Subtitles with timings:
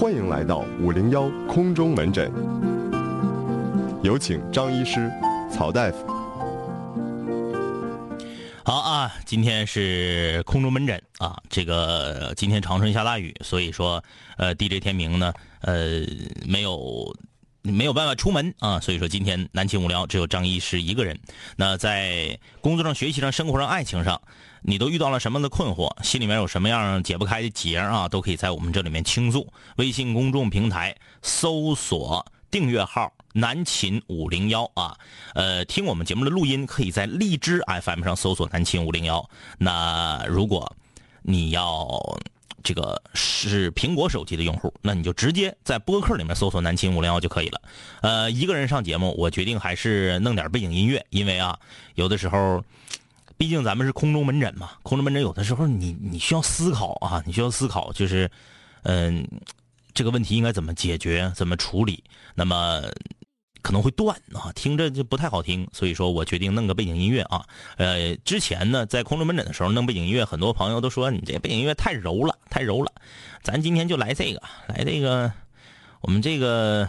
[0.00, 2.30] 欢迎来到五零幺空中门诊，
[4.00, 5.10] 有请张医师、
[5.52, 6.06] 曹大夫。
[8.64, 11.36] 好啊，今天是空中门诊啊。
[11.50, 14.00] 这个今天长春下大雨，所以说
[14.36, 16.06] 呃，DJ 天明呢，呃，
[16.46, 17.12] 没有
[17.62, 18.78] 没有办法出门啊。
[18.78, 21.18] 所以说今天南秦无聊，只有张医师一个人。
[21.56, 24.22] 那在工作上、学习上、生活上、爱情上，
[24.62, 25.90] 你都遇到了什么的困惑？
[26.02, 28.08] 心里面有什么样解不开的结啊？
[28.08, 29.52] 都可以在我们这里面倾诉。
[29.76, 33.12] 微信公众平台搜索订阅号。
[33.34, 34.96] 南秦五零幺啊，
[35.34, 39.30] 呃，听我们节目的录音可以在荔枝 FM 上搜索南秦五零幺。
[39.58, 40.74] 那如果
[41.22, 42.00] 你要
[42.64, 47.60] 这个是苹果手机的用户，那你就直接在播客里面搜索南秦五零幺就可以了。
[48.00, 51.56] 呃，一个人上节目，我决定还是弄点背景音乐，因为啊，
[51.94, 52.64] 有的时候，
[53.38, 58.30] 毕竟咱们是空中门诊嘛，空中门诊有的时候你你需要思考啊，你需要思考，就是
[58.82, 59.26] 嗯，
[59.94, 62.82] 这个问题应该怎么解决，怎么处理，那么。
[63.60, 67.44] 可能会断啊，听着就不太好听，所以说我决定弄个背景音乐啊。
[67.76, 72.92] 呃，之前呢，在空中门诊的时候弄背景音乐，很多朋友都说你这背景音乐太柔了，太柔了。
[73.42, 75.30] 咱今天就来这个，来这个，
[76.00, 76.88] 我们这个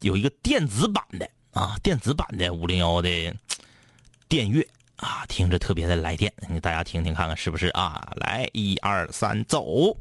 [0.00, 3.34] 有一个电子版的啊，电子版的五零幺的
[4.28, 4.66] 电乐
[4.98, 8.12] 啊，听着特别的来电，你大家听听看看是不是啊？
[8.16, 9.96] 来，一二三，走。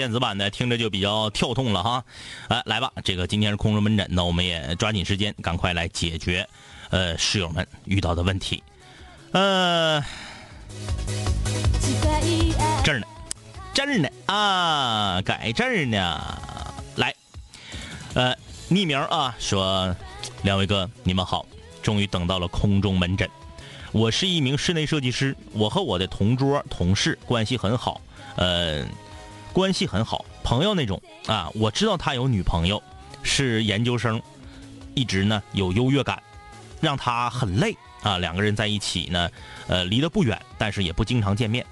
[0.00, 2.02] 电子版的听着就比较跳动了哈，
[2.48, 6.48] 哎，来吧，这个今天是空中门诊，那我们也抓紧时间，赶快来解决，
[6.88, 8.62] 呃，室友们遇到的问题，
[9.32, 10.02] 呃，
[12.82, 13.06] 这儿呢，
[13.74, 16.40] 这儿呢啊，改这儿呢，
[16.96, 17.14] 来，
[18.14, 18.34] 呃，
[18.70, 19.94] 匿名啊，说，
[20.44, 21.44] 两位哥，你们好，
[21.82, 23.28] 终于等到了空中门诊，
[23.92, 28.00] 我是一名室内设计师，我和我的同桌同事关系很好，
[28.36, 28.82] 呃。
[29.60, 31.50] 关系很好，朋友那种啊。
[31.54, 32.82] 我知道他有女朋友，
[33.22, 34.18] 是研究生，
[34.94, 36.22] 一直呢有优越感，
[36.80, 38.16] 让他很累啊。
[38.16, 39.30] 两个人在一起呢，
[39.66, 41.66] 呃，离得不远，但是也不经常见面。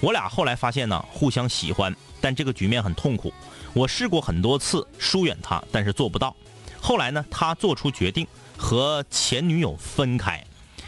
[0.00, 3.32] 我俩后来发现呢，互相喜欢，但这个局面很痛苦。
[3.72, 6.34] 我试过很多次疏远他，但是做不到。
[6.80, 8.26] 后来呢，他做出决定
[8.56, 10.44] 和前女友分开。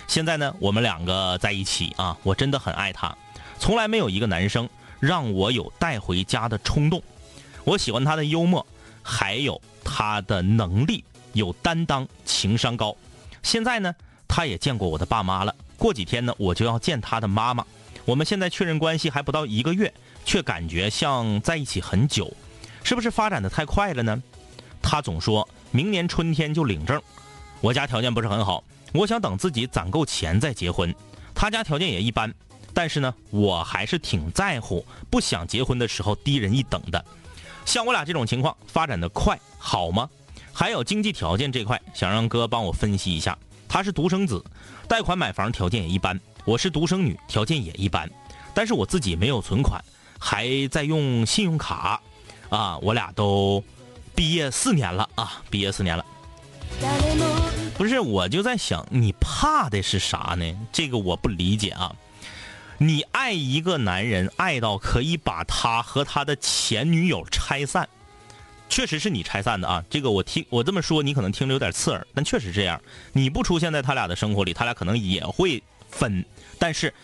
[0.09, 3.17] 现在呢，我们两个在一起啊，我真的很爱他，
[3.61, 4.69] 从来没有一个男生。
[5.01, 7.03] 让我有带回家的冲动，
[7.65, 8.65] 我喜欢他的幽默，
[9.03, 11.03] 还有他的能力，
[11.33, 12.95] 有担当，情商高。
[13.43, 13.93] 现在呢，
[14.29, 15.55] 他也见过我的爸妈了。
[15.79, 17.65] 过几天呢，我就要见他的妈妈。
[18.05, 19.93] 我们现在确认关系还不到一个月，
[20.25, 22.31] 却感觉像在一起很久，
[22.85, 24.23] 是不是发展的太快了呢？
[24.83, 27.01] 他总说明年春天就领证。
[27.63, 28.63] 我家条件不是很好，
[28.93, 30.95] 我想等自己攒够钱再结婚。
[31.35, 32.35] 他家条件也一般。
[32.73, 37.05] 但是呢，我还是挺在乎，不想结婚的时候低人一等的。
[37.65, 40.09] 像我俩这种情况发展的快好吗？
[40.53, 43.37] 还有经济条件这块，想让哥帮我分析一下。
[43.69, 44.45] 他是独生子，
[44.89, 48.11] 贷款买房条件也一般；我是独生女，条件也一般。
[48.53, 49.81] 但是我自己没有存款，
[50.19, 52.01] 还在用信用卡。
[52.49, 53.63] 啊，我俩都
[54.13, 56.05] 毕业四年了啊，毕业四年了。
[57.79, 60.59] 不是，我就在想，你怕的是啥呢？
[60.73, 61.95] 这个我不理解啊。
[62.83, 67.87] 你爱一个男人，爱到可以把他和他的前女友拆散，
[68.71, 69.85] 确实是你拆散的啊！
[69.91, 72.81] 这个我听我这么说，你可能听着有点刺耳，但确实这样。
[73.13, 76.25] 你不出现在他俩的生活里，他俩可能也会分。
[76.59, 76.95] 但是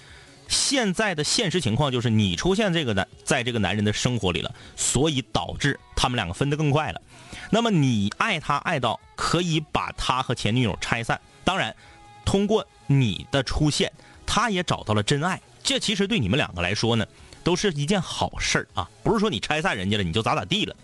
[0.49, 7.03] 现在的现实情况就是，你出现这个男在这个男人的生活里了，所以导致他们两个分得更快了。
[7.51, 11.77] 那么你爱他爱到可以把他和前女友拆散，当然
[12.25, 13.93] 通过你的出现，
[14.25, 15.39] 他也找到了真爱。
[15.67, 17.05] 这其实对你们两个来说呢，
[17.43, 18.89] 都是一件好事儿啊！
[19.03, 20.75] 不是说你拆散人家了，你就咋咋地了。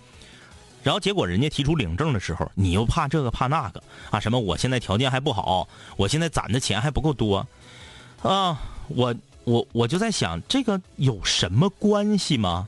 [0.82, 3.80] 然后结果人家提出领证的时候，你又怕这个怕那个
[4.10, 4.18] 啊？
[4.18, 4.40] 什么？
[4.40, 7.46] 我现在条件还不好，我现在攒的钱还不够多
[8.22, 8.60] 啊！
[8.88, 9.14] 我
[9.44, 12.66] 我我就在想，这个有什么关系吗？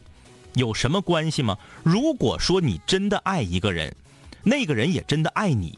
[0.54, 1.58] 有什么关系吗？
[1.82, 3.92] 如果说你真的爱一个人，
[4.44, 5.76] 那个人也真的爱你，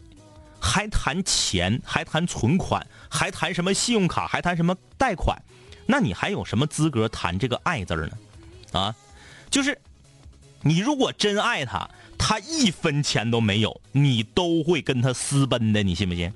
[0.61, 5.41] 还谈钱，还谈存款，还谈什么信用卡，还谈什么贷款？
[5.87, 8.11] 那你还有什么资格谈这个爱字呢？
[8.73, 8.95] 啊，
[9.49, 9.79] 就是
[10.63, 11.89] 你如果真爱他，
[12.19, 16.33] 他一分钱都没有，你都会跟他私奔的，你信不信？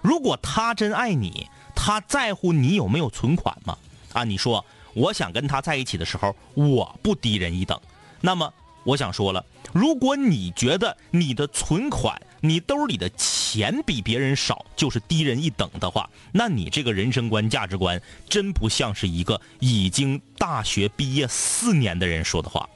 [0.00, 3.76] 如果他真爱你，他在乎你有没有存款吗？
[4.12, 4.64] 啊，你说
[4.94, 7.78] 我想跟他在一起的时候，我不低人一等。
[8.20, 8.52] 那么
[8.84, 22.68] 我想说了，如果你觉得你的存款、你兜里的钱比别人少就是低人一等的话，那你这个人生观、价值观真不像是一个已经大学毕业四年的人说的话。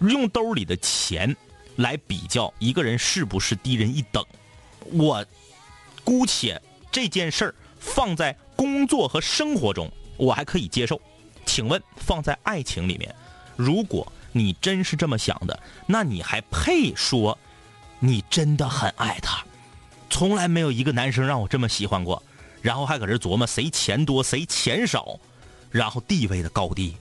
[0.00, 1.36] 用兜里的钱
[1.74, 4.24] 来比较一个人是不是低人一等，
[4.92, 5.26] 我
[6.04, 6.62] 姑且
[6.92, 11.00] 这件事儿放在工作和生活中，我还可以接受。
[11.44, 13.12] 请问放在爱情里面，
[13.56, 17.36] 如果你真是这么想的，那你还配说
[18.04, 19.44] 你真的很爱他？
[20.10, 22.20] 从来没有一个男生让我这么喜欢过，
[22.60, 25.20] 然后还搁这琢磨谁钱多谁钱少，
[25.70, 26.96] 然后地位的高低。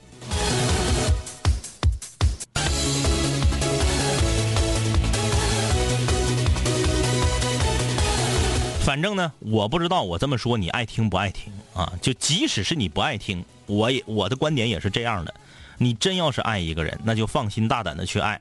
[8.85, 11.91] 反正呢，我不知道我这么说你爱听不爱听啊？
[11.99, 15.33] 就即使是你不爱听，我也我的观点也是这样的。
[15.79, 18.39] 你真要是爱一个人，那就放心大胆的去爱。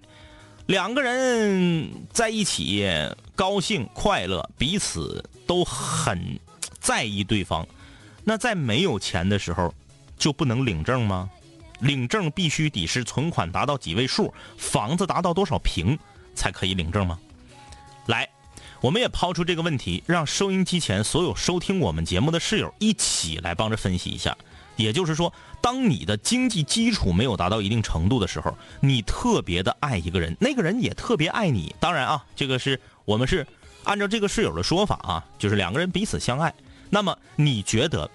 [0.71, 2.87] 两个人在一起
[3.35, 6.39] 高兴快乐，彼此都很
[6.79, 7.67] 在意对方。
[8.23, 9.75] 那在没有钱的时候，
[10.17, 11.29] 就不能领证吗？
[11.81, 15.99] 领证必须得是存款达到几位数，房子达到多少平
[16.37, 17.19] 才可以领证吗？
[18.07, 18.29] 来。
[18.81, 24.39] 我们也抛出这个问题，让收音机前所有收听我们节目的室友一起来帮着分析一下。
[24.81, 31.75] 也就是说，当你的经济基础没有达到一定程度的时候，你特别的爱一个人，那个人也特别爱你。
[31.79, 33.47] 当然啊，这个是我们是
[33.85, 36.53] 按照这个室友的说法啊，就是两个人彼此相爱。
[36.89, 38.11] 那么你觉得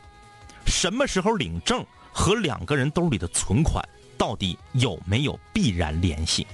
[0.66, 3.84] 什么时候领证和两个人兜里的存款
[4.18, 6.46] 到底有没有必然联系？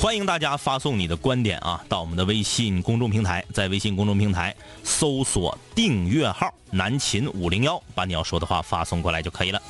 [0.00, 9.60] 欢迎大家发送你的观点啊，到我们的微信公众平台，在微信公众平台搜索订阅号“南秦五零幺”，把你要说的话发送过来就可以了。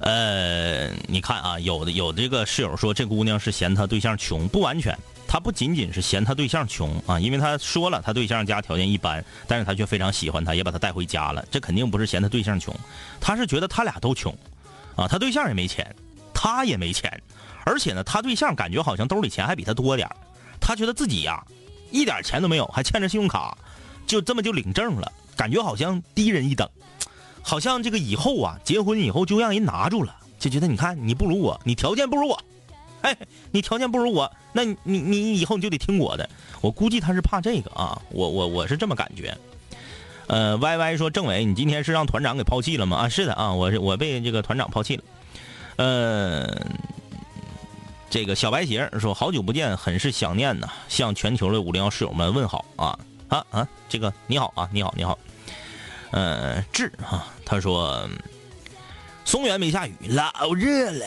[0.00, 4.98] 呃，你看啊，有的有这个室友说这姑娘是嫌他对象穷，不完全。
[5.34, 11.44] 他不仅仅是嫌他对象穷啊，因为他说了他对象家条件一般，但是他却非常喜欢他，也把他带回家了。
[11.50, 12.72] 这肯定不是嫌他对象穷，
[13.20, 14.32] 他是觉得他俩都穷，
[14.94, 15.92] 啊，他对象也没钱，
[16.32, 17.20] 他也没钱，
[17.64, 20.08] 而且呢，他对象感觉好像兜里钱还比他多点
[20.60, 21.44] 他觉得自己呀，
[21.90, 23.58] 一点钱都没有，还欠着信用卡，
[24.06, 26.64] 就这么就领证了，感觉好像低人一等，
[27.42, 32.40] 好像这个以后啊，结婚以后就让人拿住了，就觉得你看你不如我，你条件不如我。
[33.04, 33.14] 哎，
[33.50, 36.28] 你条件不如我，那你你以后你就得听我的。
[36.62, 39.36] 我估计他是怕这个啊，我我我是这么感觉。
[40.26, 42.96] 呃，Y Y 说政委，你今天是让团长给抛弃了吗？
[42.96, 45.02] 啊，是的啊，我是我被这个团长抛弃了。
[45.76, 46.66] 呃，
[48.08, 52.98] 这个小白鞋说好久不见，很是想念呐，向全球的五零幺室友们问好啊
[53.28, 53.68] 啊啊！
[53.86, 55.18] 这个你好啊，你好你好。
[56.10, 58.08] 呃，志啊，他说
[59.26, 61.04] 松原没下雨，老热了，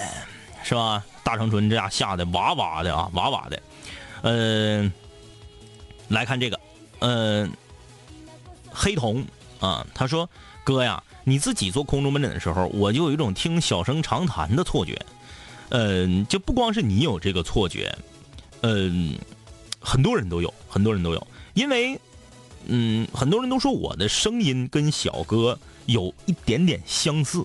[0.63, 1.03] 是吧？
[1.27, 3.61] 大长春这家下的哇哇的啊，哇哇的。
[4.21, 4.89] 嗯，
[6.07, 6.57] 来看这个，
[6.99, 7.51] 嗯，
[8.71, 9.25] 黑瞳
[9.59, 10.29] 啊，他说
[10.63, 14.97] ：“哥呀，你自己做空中门诊的时候，我就有一种听小声长谈的错觉。
[15.67, 17.93] 嗯，就不光是你有这个错觉，
[18.61, 19.13] 嗯，
[19.81, 21.27] 很多人都有，很多人都有。
[21.55, 21.99] 因为，
[22.67, 27.43] 嗯，很多人都说我的声音跟小哥有一点点相似。”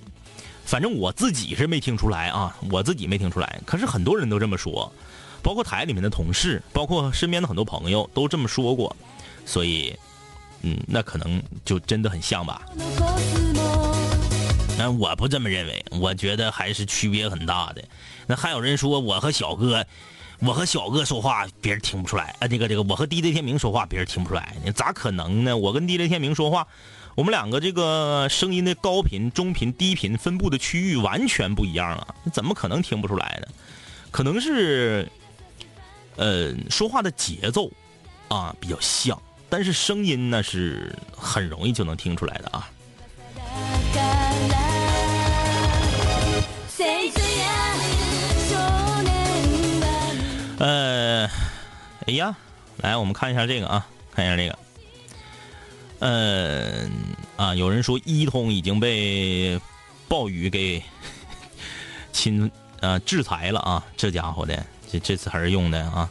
[0.65, 3.61] 反正我自己是没听出来啊，我自己没听出来。
[3.67, 4.91] 可是很多人都这么说，
[5.43, 8.95] 包括台里面的同事，包括身边的很多朋友都这么说过。
[9.45, 9.95] 所以，
[10.63, 12.63] 嗯，那可能就真的很像吧。
[14.79, 17.85] 那我不这么认为，我觉得还是区别很大的。
[18.27, 19.85] 那还有人说我和小哥，
[20.39, 22.49] 我和小哥说话别人听不出来啊。
[22.49, 25.57] 这个这个，我和 DJ 天明说话别人听不出来，你咋可能呢？
[25.57, 26.67] 我跟 DJ 天明说话。
[27.15, 32.07] 我们两个这个声音的高频、中频、低频分布的区域完全不一样啊！
[32.33, 33.49] 怎么可能听不出来呢？
[34.11, 35.07] 可能是，
[36.17, 37.71] 呃，说话的节奏
[38.29, 42.71] 啊比较像，但是声音呢是很容易就能听出来的啊。
[50.59, 51.29] 呃，
[52.07, 52.35] 哎呀，
[52.79, 54.59] 来，我们看一下这个啊，看一下这个。
[56.05, 56.91] 嗯
[57.37, 59.57] 啊，有人说一通已经被
[60.09, 60.83] 暴雨给
[62.13, 66.11] 侵呃制裁了啊，这家伙的这这词儿用的啊。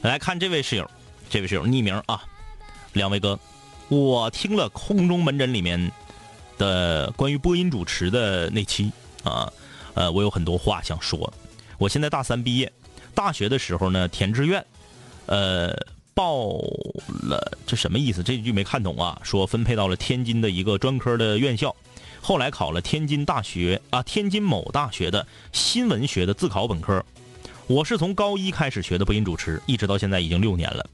[0.00, 0.88] 来看这位室友，
[1.28, 2.22] 这位室友匿名啊，
[2.92, 3.36] 两位哥，
[3.88, 5.90] 我听了空中门诊里面
[6.56, 8.92] 的关于播音主持的那期
[9.24, 9.52] 啊，
[9.94, 11.32] 呃，我有很多话想说。
[11.78, 12.72] 我现在大三毕业，
[13.12, 14.64] 大学的时候呢填志愿，
[15.26, 15.76] 呃，
[16.14, 16.58] 报
[17.22, 18.22] 了这什么意思？
[18.22, 19.20] 这句没看懂啊。
[19.22, 21.74] 说分配到了天津的一个专科的院校，
[22.20, 27.04] 后来考了天津大学啊，天津某大学的新闻学的自考本科。
[27.66, 30.86] 我是从高一开始学的播音主持，一直到现在已经六年了。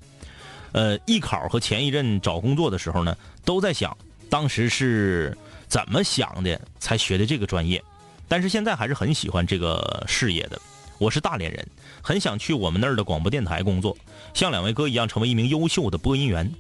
[0.72, 3.96] 呃，艺考和前一阵找工作的时候呢，都在想
[4.28, 7.82] 当时是怎么想的才学的这个专业，
[8.28, 10.60] 但是现在还是很喜欢这个事业的。
[10.98, 11.66] 我是大连人，
[12.02, 13.96] 很想去我们那儿的广播电台工作，
[14.34, 16.52] 像两位哥一样成为一名优秀的播音员。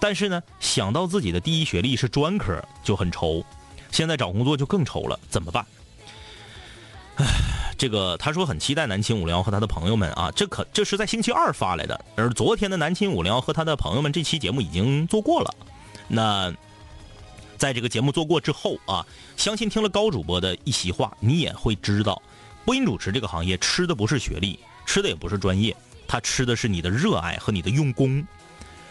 [0.00, 3.44] 但是呢，想到自己的第一学历是专科，就很愁。
[3.90, 5.64] 现在找工作就更愁了，怎么办？
[7.16, 7.26] 唉，
[7.76, 15.54] 这个他说很期待南青五零幺和他的朋友们啊，这可这是在星期二发来的，而昨天的南青五零幺和他的朋友们这期节目已经做过了。
[16.06, 16.52] 那
[17.56, 19.04] 在这个节目做过之后啊，
[19.36, 22.22] 相信听了高主播的一席话，你也会知道。
[22.68, 25.74] 播音主持这个行业吃的不是学历，吃的也不是专业，
[26.06, 28.22] 他吃的是你的热爱和你的用功。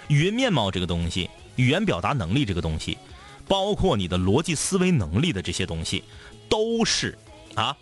[0.07, 2.97] 语音面貌这个东西，语言表达能力这个东西，
[3.47, 6.03] 包括你的逻辑思维能力的这些东西，
[6.49, 7.15] 都是
[7.53, 7.77] 啊，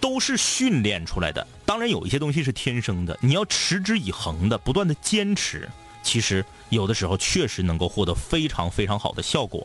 [0.00, 1.46] 都是训练出来的。
[1.64, 5.68] 当然有一些东西是天生的，你要持之以恒的不断的坚持，
[6.02, 9.64] 其实有的时候确实能够获得非常非常好的效果。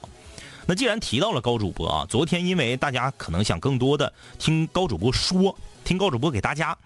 [0.65, 6.77] 那既然提到了高主播啊，昨天因为大家可能想更多的听高主播说，听高主播给大家，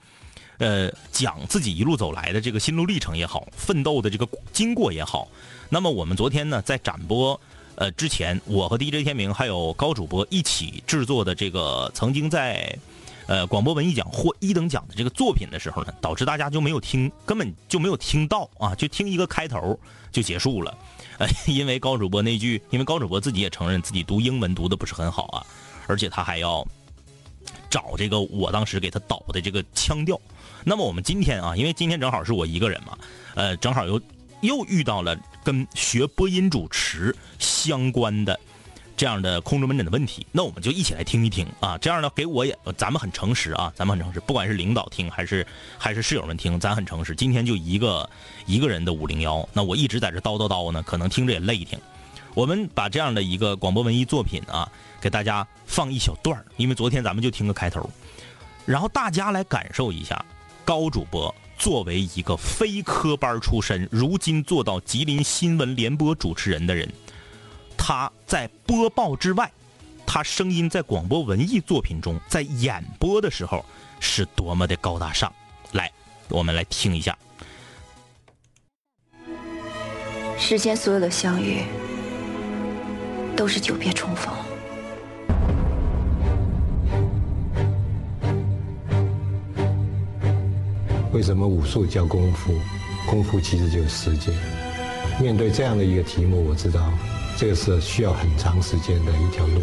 [0.58, 5.28] 呃，讲自己一路走来的这个心路历程也好，奋斗的这个经过也好，
[5.70, 7.40] 那么我们昨天呢在展播
[7.76, 12.76] 呃之前，我和 DJ 天明还有高主播一起制作的这个曾经在
[13.28, 19.80] 呃广播文艺奖获一等奖的这个作品的时候呢，导致大家就没有听，根本就没有听到啊，就听一个开头
[20.12, 20.76] 就结束了。
[21.20, 25.46] 呃，因为高主播那句，因为高主播自己也承认自己读英文读的不是很好啊，
[25.88, 26.66] 而且他还要
[27.70, 30.20] 找这个我当时给他导的这个腔调。
[30.64, 32.98] 那么我们今天啊，因为今天正好是我一个人嘛，
[33.36, 34.00] 呃，正好又
[34.42, 38.40] 又遇到了跟学播音主持相关的。
[38.98, 41.78] 这样的空中门诊的问题，那我们就一起来听一听啊！
[41.78, 45.46] 这样呢，给我也，咱们很诚实啊，咱们很诚实，不管是领导听还是
[45.78, 47.16] 还是室友们听，咱很诚实。
[47.16, 48.10] 今天就一个
[48.48, 51.80] 一个人的五零幺，那我一直在这叨叨叨呢，可能听着也累挺。
[52.34, 54.68] 我们把这样的一个广播文艺作品啊，
[55.00, 57.88] 给大家放一小段因为昨天咱们就听个开头，
[58.66, 60.26] 然后大家来感受一下
[60.66, 66.92] 高主播作为一个非科班出身，如今做到吉林新闻联播主持人的人。
[67.78, 69.50] 他在播报之外，
[70.06, 73.64] 他声音在广播文艺作品中，在演播的时候
[74.00, 75.32] 是多么的高大上。
[75.72, 75.92] 来，
[76.30, 77.18] 我们来听一下。
[80.38, 81.64] 世间所有的相遇，
[83.36, 84.34] 都是久别重逢。
[91.14, 92.54] 为什么武术叫功夫？
[93.10, 94.34] 功夫其实就是时间。
[95.20, 96.92] 面对这样的一个题目，我知道。
[97.40, 99.62] 这个是需要很长时间的一条路，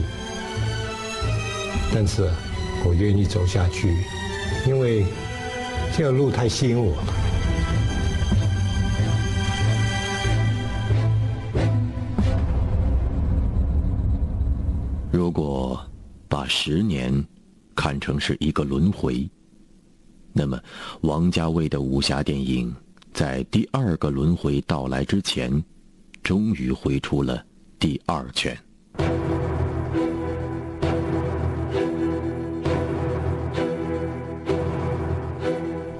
[1.92, 2.30] 但是
[2.86, 3.96] 我愿意走下去，
[4.64, 5.04] 因为
[5.90, 7.04] 这条路太吸引我了。
[15.10, 15.84] 如果
[16.28, 17.12] 把十年
[17.74, 19.28] 看成是一个轮回，
[20.32, 20.56] 那么
[21.00, 22.72] 王家卫的武侠电影
[23.12, 25.60] 在第二个轮回到来之前，
[26.22, 27.44] 终于挥出了。
[27.84, 28.58] 第二拳。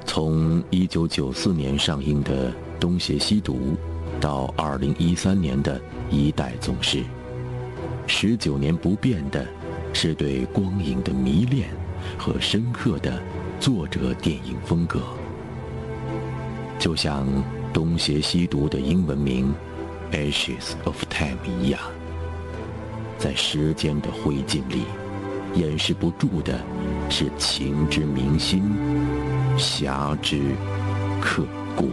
[0.06, 2.50] 从一九九四年上映的
[2.80, 3.76] 《东邪西毒》，
[4.18, 7.04] 到二零一三年的一代宗师，
[8.06, 9.46] 十九年不变的，
[9.92, 11.68] 是对光影的迷恋
[12.16, 13.20] 和深刻的
[13.60, 15.02] 作者电影风格。
[16.78, 17.26] 就像
[17.74, 19.52] 《东邪西毒》的英文名。
[20.14, 21.80] Ashes of time 一样，
[23.18, 24.84] 在时间的灰烬里，
[25.54, 26.60] 掩饰不住的
[27.10, 28.62] 是情之铭心，
[29.58, 30.40] 侠之
[31.20, 31.42] 刻
[31.74, 31.90] 骨。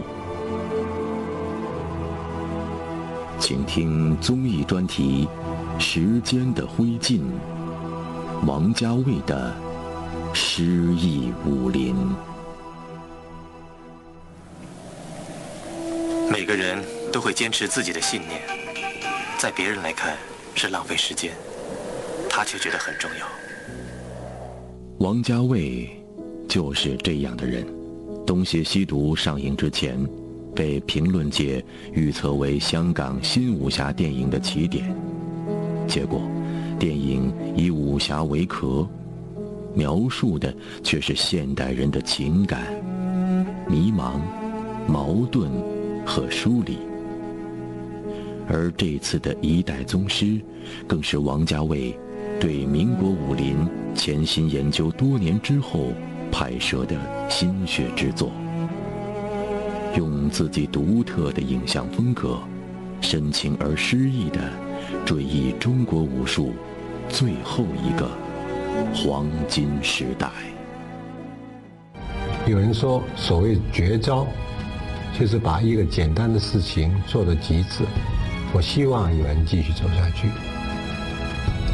[3.40, 5.28] 请听综艺专题
[5.80, 7.18] 《时间的灰烬》，
[8.46, 9.52] 王家卫的
[10.32, 10.62] 《诗
[10.94, 11.96] 意武林》。
[16.30, 17.01] 每个人。
[17.12, 18.40] 都会坚持自己的信念，
[19.38, 20.16] 在别人来看
[20.54, 21.32] 是浪费时间，
[22.28, 23.26] 他却觉得很重要。
[24.98, 25.90] 王家卫
[26.48, 27.64] 就是这样的人。
[28.24, 29.98] 《东邪西毒》上映之前，
[30.54, 34.94] 被评论界预测为香港新武侠电影的起点。
[35.88, 36.22] 结果，
[36.78, 38.88] 电影以武侠为壳，
[39.74, 42.62] 描述的却是现代人的情感、
[43.68, 44.20] 迷茫、
[44.86, 45.50] 矛盾
[46.06, 46.78] 和疏离。
[48.52, 50.38] 而这次的一代宗师，
[50.86, 51.98] 更是王家卫
[52.38, 53.56] 对民国武林
[53.94, 55.92] 潜心研究多年之后
[56.30, 56.94] 拍摄的
[57.30, 58.30] 心血之作，
[59.96, 62.38] 用自己独特的影像风格，
[63.00, 64.38] 深情而诗意地
[65.06, 66.52] 追忆中国武术
[67.08, 68.10] 最后一个
[68.94, 70.30] 黄金时代。
[72.46, 74.26] 有人说，所谓绝招，
[75.18, 77.84] 就是把一个简单的事情做到极致。
[78.54, 80.28] 我希望有人继续走下去，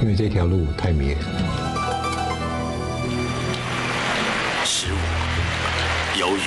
[0.00, 1.18] 因为这条路太迷人。
[4.64, 4.96] 十五，
[6.20, 6.40] 有雨，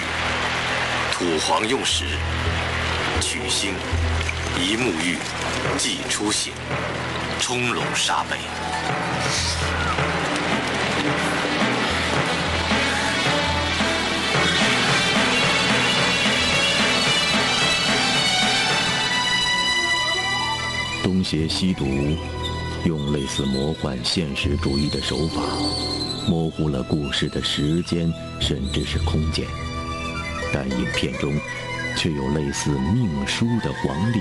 [1.12, 2.06] 土黄用时，
[3.20, 3.74] 取星，
[4.58, 5.18] 一沐浴，
[5.78, 6.54] 即出行，
[7.42, 8.38] 冲龙杀北。
[21.04, 21.86] 东邪西毒
[22.86, 25.42] 用类似魔幻现实主义的手法，
[26.28, 29.46] 模糊了故事的时间，甚至是空间，
[30.54, 31.34] 但影片中
[31.98, 34.20] 却有类似命书的黄历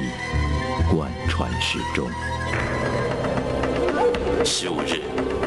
[0.90, 2.10] 贯穿始终。
[4.44, 5.02] 十五日，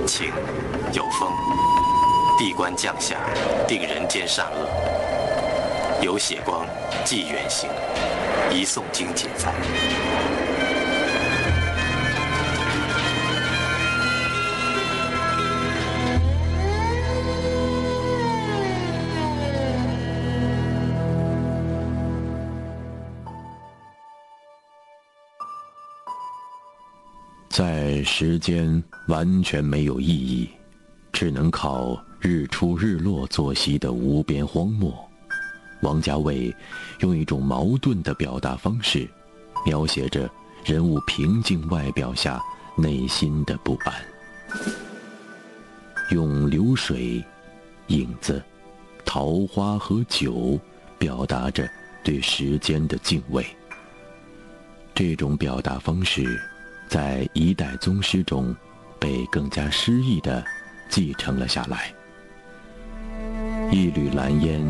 [0.05, 0.27] 晴，
[0.93, 1.31] 有风，
[2.37, 3.17] 地官降下，
[3.67, 6.65] 定人间善恶，有血光，
[7.03, 7.69] 即远行，
[8.51, 9.51] 一诵经解灾。
[28.03, 30.49] 时间完全没有意义，
[31.11, 34.93] 只能靠日出日落作息的无边荒漠，
[35.81, 36.53] 王家卫
[36.99, 39.07] 用一种矛盾的表达方式，
[39.65, 40.29] 描写着
[40.63, 42.41] 人物平静外表下
[42.75, 43.93] 内心的不安，
[46.11, 47.23] 用流水、
[47.87, 48.41] 影子、
[49.03, 50.59] 桃花和酒，
[50.97, 51.69] 表达着
[52.03, 53.45] 对时间的敬畏。
[54.95, 56.39] 这种表达方式。
[56.93, 58.55] 在一代宗师中，
[58.99, 60.45] 被更加诗意地
[60.89, 61.91] 继承了下来。
[63.71, 64.61] 一缕蓝烟，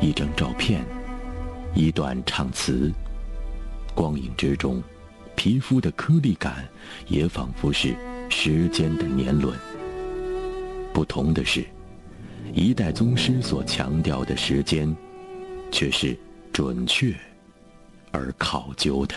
[0.00, 0.82] 一张照片，
[1.74, 2.90] 一段唱词，
[3.94, 4.82] 光影之中，
[5.34, 6.66] 皮肤的颗粒感
[7.06, 7.94] 也仿佛是
[8.30, 9.54] 时间的年轮。
[10.94, 11.66] 不同的是，
[12.54, 14.96] 一代宗师所强调的时间，
[15.70, 16.18] 却是
[16.50, 17.14] 准确
[18.10, 19.14] 而考究的。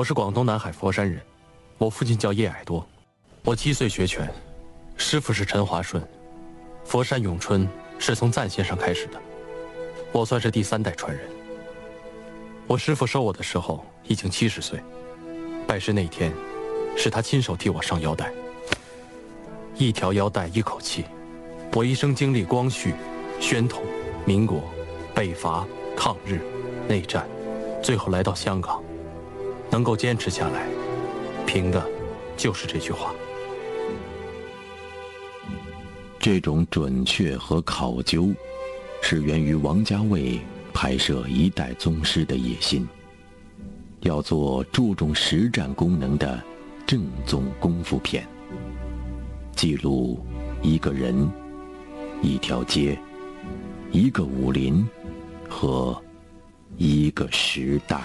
[0.00, 1.20] 我是广东南海佛山人，
[1.76, 2.82] 我父亲叫叶矮多，
[3.44, 4.32] 我七岁学拳，
[4.96, 6.02] 师傅是陈华顺，
[6.86, 9.20] 佛山咏春是从赞先生开始的，
[10.10, 11.28] 我算是第三代传人。
[12.66, 14.80] 我师傅收我的时候已经七十岁，
[15.66, 16.32] 拜师那天，
[16.96, 18.32] 是他亲手替我上腰带，
[19.74, 21.04] 一条腰带一口气，
[21.74, 22.94] 我一生经历光绪、
[23.38, 23.82] 宣统、
[24.24, 24.62] 民国、
[25.14, 26.40] 北伐、抗日、
[26.88, 27.28] 内战，
[27.82, 28.82] 最后来到香港。
[29.70, 30.66] 能够坚持下来，
[31.46, 31.86] 凭的，
[32.36, 33.14] 就是这句话。
[36.18, 38.28] 这种准确和考究，
[39.00, 40.38] 是源于王家卫
[40.74, 42.86] 拍摄《一代宗师》的野心。
[44.00, 46.42] 要做注重实战功能的
[46.86, 48.26] 正宗功夫片，
[49.54, 50.18] 记录
[50.62, 51.30] 一个人、
[52.22, 52.98] 一条街、
[53.92, 54.86] 一个武林
[55.48, 55.98] 和
[56.76, 58.00] 一个时代。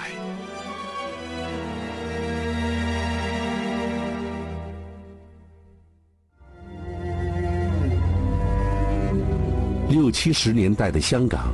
[9.96, 11.54] 六七十年代的香港，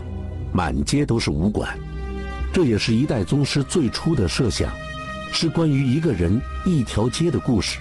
[0.51, 1.77] 满街都是武馆，
[2.51, 4.67] 这也是一代宗师最初的设想，
[5.31, 7.77] 是关于一个人一条街的故事。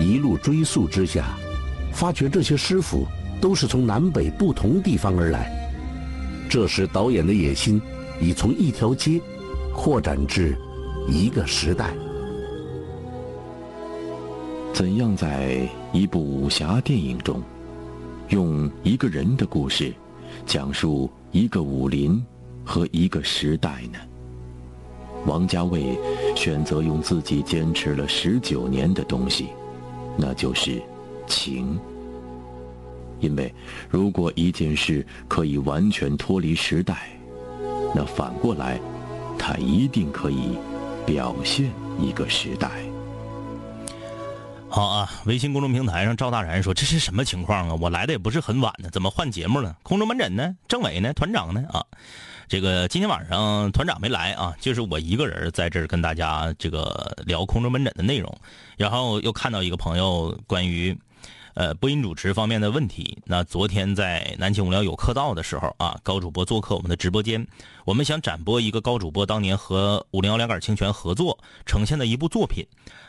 [0.00, 1.36] 一路追溯之下，
[1.92, 3.06] 发觉这些师傅
[3.40, 5.48] 都是从南北不同地方而来。
[6.50, 7.80] 这时导演的野心
[8.20, 9.20] 已从一条街
[9.72, 10.58] 扩展至
[11.08, 11.94] 一个时代。
[14.72, 17.40] 怎样在一部武侠电影中？
[18.34, 19.94] 用一个人的故事，
[20.44, 22.20] 讲述一个武林
[22.64, 23.98] 和一个时代呢？
[25.24, 25.96] 王家卫
[26.34, 29.50] 选择用自己坚持了十九年的东西，
[30.16, 30.82] 那就是
[31.28, 31.78] 情。
[33.20, 33.54] 因为
[33.88, 37.16] 如果一件事可以完全脱离时代，
[37.94, 38.80] 那反过来，
[39.38, 40.58] 它一定可以
[41.06, 41.70] 表现
[42.00, 42.68] 一个时代。
[44.74, 47.78] 好啊，微信公众平台上赵大然说：“这是什么情况啊？
[47.80, 49.76] 我来的也不是很晚呢，怎么换节目了？
[49.84, 50.56] 空中门诊呢？
[50.66, 51.14] 政委呢？
[51.14, 51.64] 团长呢？
[51.70, 51.80] 啊，
[52.48, 58.36] 这个今天晚上团长没来啊，就是我一个人在这儿跟大家这个聊空中门诊的内容。
[58.76, 60.98] 然后又看到一个朋友关于
[61.54, 63.16] 呃播音主持方面的问题。
[63.26, 67.46] 那昨天在南京无聊有客到的时候啊，高主播做客我们的直播间，
[67.84, 72.66] 我们想展播一个高主播当年和五零幺两杆清泉合作呈现的一部作品。”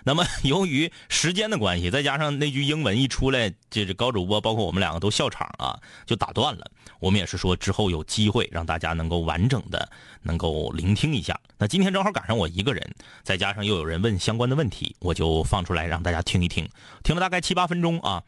[0.08, 6.70] 那么， 由于时间的关系，再加上那句英文一出来，这这高主播包括我们两个都笑场啊，就打断了。
[7.00, 9.90] 我们也是说之后有机会让大家能够完整的
[10.22, 11.40] 能够聆听一下。
[11.58, 16.70] 那今天正好赶上我一个人，再加上又有人问相关的问题，我就放出来让大家听一听。
[17.04, 18.22] 听了大概七八分钟啊，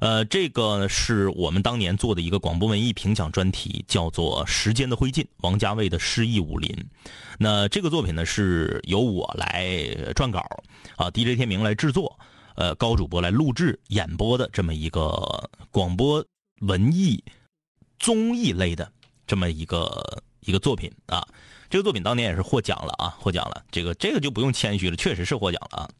[0.00, 6.70] 呃，这个是我们当年做的一个广播文艺评奖专题，叫做《时间的灰烬》，王家卫的《诗意武林》。
[7.38, 9.62] 那这个作品呢，是由我来
[10.14, 10.40] 撰稿
[10.96, 12.18] 啊，DJ 天明来制作，
[12.56, 16.24] 呃，高主播来录制演播的这么一个广播
[16.60, 17.22] 文艺
[17.98, 18.90] 综艺类的
[19.26, 21.22] 这么一个一个作品啊。
[21.68, 23.62] 这个作品当年也是获奖了啊，获奖了。
[23.70, 25.90] 这个这个就不用谦虚了，确实是获奖了啊。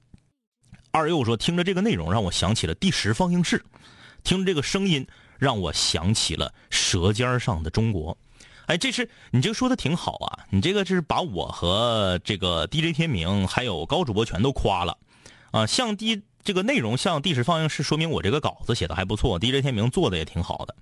[0.91, 3.65] 二又说，听着这个内容，让我想起了第十放映室，
[4.25, 5.07] 听着这个声音，
[5.39, 8.13] 让我想起了《舌尖上的中国》。
[8.67, 10.47] 哎，这是你这个说的挺好啊！
[10.51, 14.97] 你这个是把我和这个 DJ 天明还有高主播全都夸了，
[15.51, 20.77] 啊，像第这个内容像第十放映室，说明我这个稿子写的还不错，DJ 天明做的也挺好的，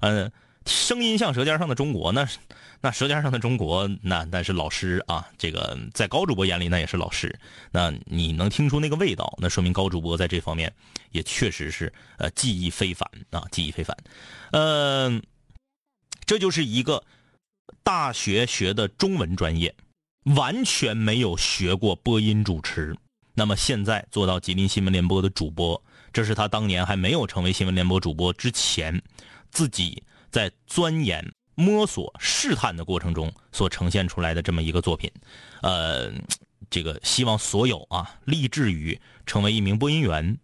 [0.00, 0.32] 嗯，
[0.64, 2.26] 声音像《舌尖上的中国》，那
[2.80, 7.38] 那《舌尖上的中国》那那是老师啊，这个在高主播眼里那也是老师，
[7.70, 10.72] 那你能听出那个味道，那说明高主播在这方面
[11.12, 13.96] 也确实是呃技艺非凡啊，技艺非凡，
[14.52, 15.22] 嗯，
[16.24, 17.02] 这就是一个。
[17.82, 19.72] 大学学的中文专业，
[20.36, 22.96] 完全没有学过播音主持。
[23.34, 25.80] 那么现在做到吉林新闻联播的主播，
[26.12, 29.00] 这是他当年还没有成为新闻联播主播之前，
[29.52, 35.10] 自己在钻研、摸索、试探的过程中所呈现出来的这么一个作品。
[35.62, 36.12] 呃，
[36.70, 40.38] 这个希望所有啊，立志于成为一名播音员，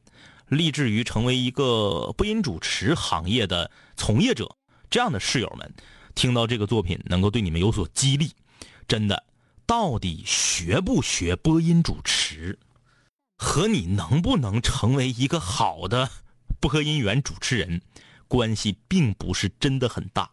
[0.48, 4.56] 立志于成为一个播音主持行业的从业者，
[4.90, 5.72] 这样的室友们。
[6.14, 8.32] 听到这个作品能够对你们有所激励，
[8.88, 9.24] 真的，
[9.64, 12.58] 到底学不学播音主持，
[13.38, 16.10] 和你能不能成为一个好的
[16.60, 17.80] 播音员主持人，
[18.28, 20.31] 关系并不是真的很大。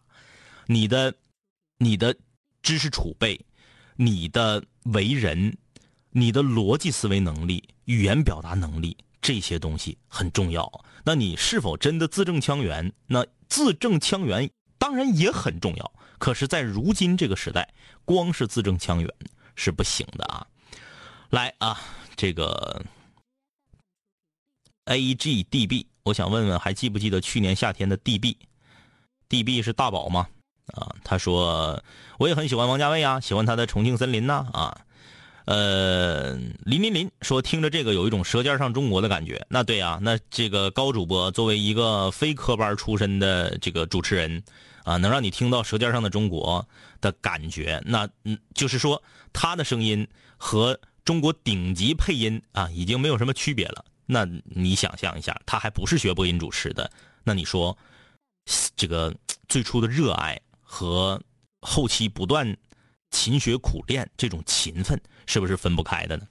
[0.72, 1.12] 你的，
[1.78, 2.16] 你的
[2.62, 3.44] 知识储备，
[3.96, 5.58] 你的为人，
[6.10, 10.70] 你的逻辑思维能力、语言表达能力这些东西很重要。
[11.02, 12.92] 那你是否真的字正腔圆？
[13.08, 14.48] 那字正腔圆。
[14.78, 19.14] 当然也很重要，可是，在如今这个时代，光是字正腔圆
[19.56, 20.46] 是不行的啊！
[21.30, 21.78] 来啊，
[22.16, 22.82] 这个
[24.84, 30.28] A G D B，我想问问，还记不记得去年夏天的 D B？D B 是大宝吗？
[30.74, 31.82] 啊，他说
[32.18, 34.76] 我也很喜欢王家卫啊，喜欢他的《重庆森林》呐啊。
[35.46, 39.44] 呃，林林林说听着这个有一种《舌尖上中国》的感觉。
[39.48, 44.42] 那对啊，那这个高主播作为一个非科班出身的这个主持人。
[44.82, 46.66] 啊，能让你听到《舌尖上的中国》
[47.02, 53.84] 的感觉，那嗯，就是说他的声音和中国顶级配音啊，已经没有什么区别了。
[54.06, 56.90] 那你想象一下，他还不是学播音主持的，
[57.22, 57.76] 那你说
[58.74, 59.14] 这个
[59.48, 60.40] 最初的热爱
[60.72, 61.20] 和
[61.60, 62.56] 后期不断
[63.10, 66.24] 勤学苦练这种勤奋，是不是分不开的呢？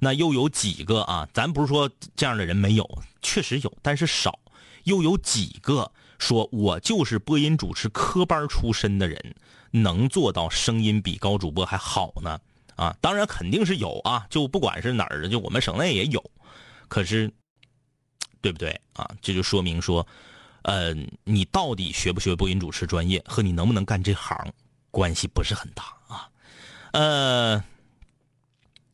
[0.00, 1.28] 那又有几个啊？
[1.32, 4.40] 咱不是说这样的人没有，确实有，但是少。
[4.84, 5.92] 又有几个？
[6.18, 9.36] 说我就是播音主持科班出身的人，
[9.70, 12.40] 能做到声音比高主播还好呢？
[12.74, 16.20] 啊，当然肯定是有啊，就不管是哪儿的，就我们省内也有。
[16.88, 17.32] 可是，
[18.40, 19.08] 对不对啊？
[19.22, 20.04] 这就说明说，
[20.62, 20.94] 呃，
[21.24, 24.36] 你到底学不学播音主持专业，和你能不能干这行
[24.90, 26.28] 关系不是很大啊。
[26.92, 27.64] 呃，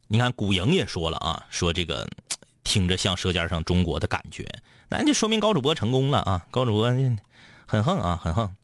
[0.08, 2.06] 你看古莹也说了啊，说这个
[2.64, 4.46] 听着像《舌尖上中国》的感觉。
[4.88, 6.46] 那就说明高主播成功了啊！
[6.52, 6.86] 高主播
[7.66, 8.54] 很横啊，很横。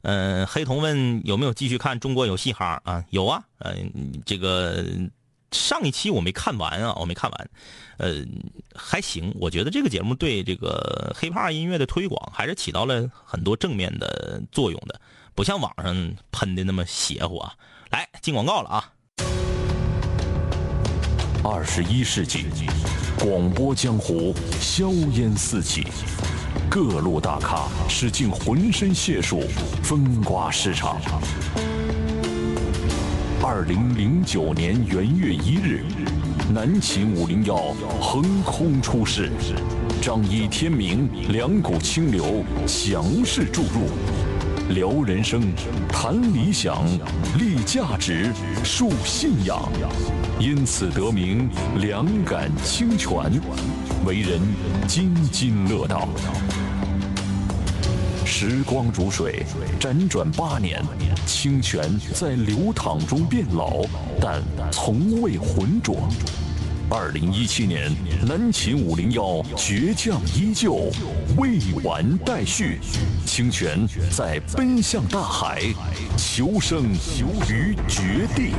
[0.00, 3.04] 嗯，黑童问有没有继续看《中国有嘻哈》啊？
[3.10, 4.82] 有啊，嗯，这个
[5.52, 7.50] 上一期我没看完啊，我没看完。
[7.98, 8.24] 呃，
[8.74, 15.00] 还行，我觉得这个节目对这个 hiphop 音乐的推广还是起到了很多正面的作用的，
[15.34, 17.52] 不像网上喷的那么邪乎啊。
[17.90, 18.92] 来进广告了啊！
[21.42, 22.46] 二十一世纪。
[23.18, 25.86] 广播江湖，硝烟四起，
[26.70, 29.42] 各路大咖使尽浑身解数，
[29.82, 30.98] 风刮市场。
[33.42, 35.82] 二零零九年元月一日，
[36.52, 37.56] 南秦五零幺
[37.98, 39.30] 横空出世，
[40.02, 43.88] 仗义天明，两股清流强势注入，
[44.74, 45.40] 聊人生，
[45.88, 46.84] 谈理想，
[47.38, 48.30] 立价值，
[48.62, 49.70] 树信仰，
[50.38, 51.48] 因此得名
[51.78, 53.32] 两感清泉，
[54.04, 54.38] 为人
[54.86, 56.06] 津津乐道。
[58.30, 59.44] 时光如水，
[59.80, 60.80] 辗转八年，
[61.26, 61.82] 清泉
[62.14, 63.82] 在流淌中变老，
[64.20, 64.40] 但
[64.70, 66.08] 从未浑浊。
[66.88, 67.92] 二零一七年，
[68.26, 70.92] 南秦五零幺倔强依旧，
[71.36, 72.78] 未完待续。
[73.26, 75.60] 清泉在奔向大海，
[76.16, 76.84] 求生
[77.48, 78.54] 于绝地。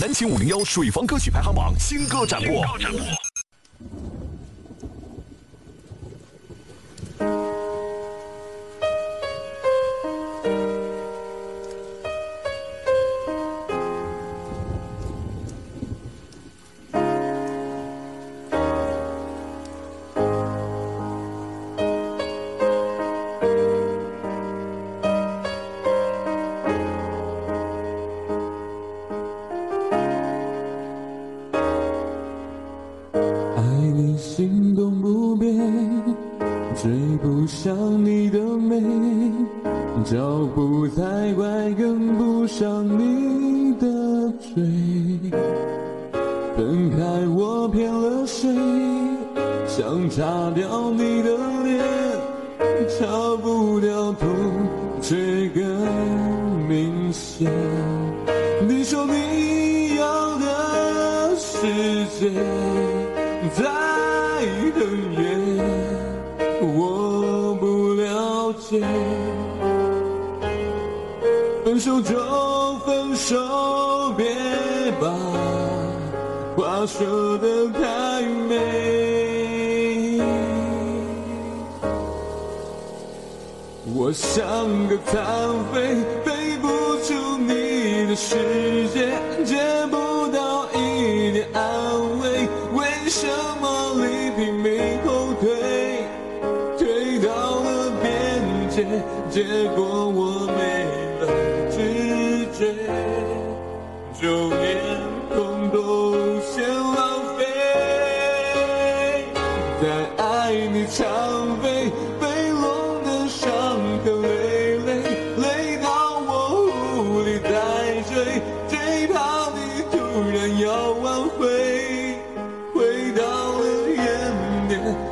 [0.00, 2.64] 南秦五零幺水房歌曲排行榜新歌展播。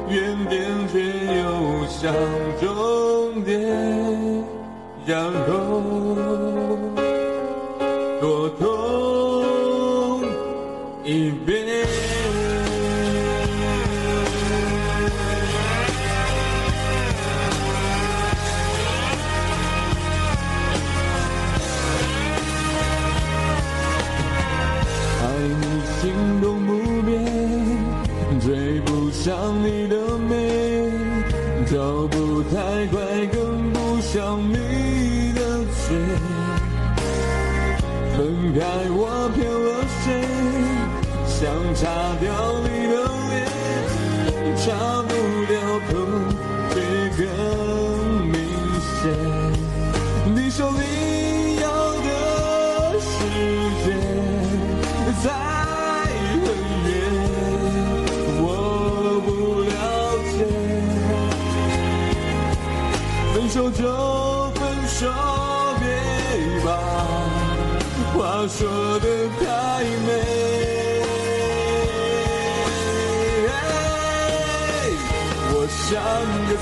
[0.09, 1.01] 原点，却
[1.37, 2.15] 又像
[2.61, 3.61] 终点，
[5.05, 5.83] 然后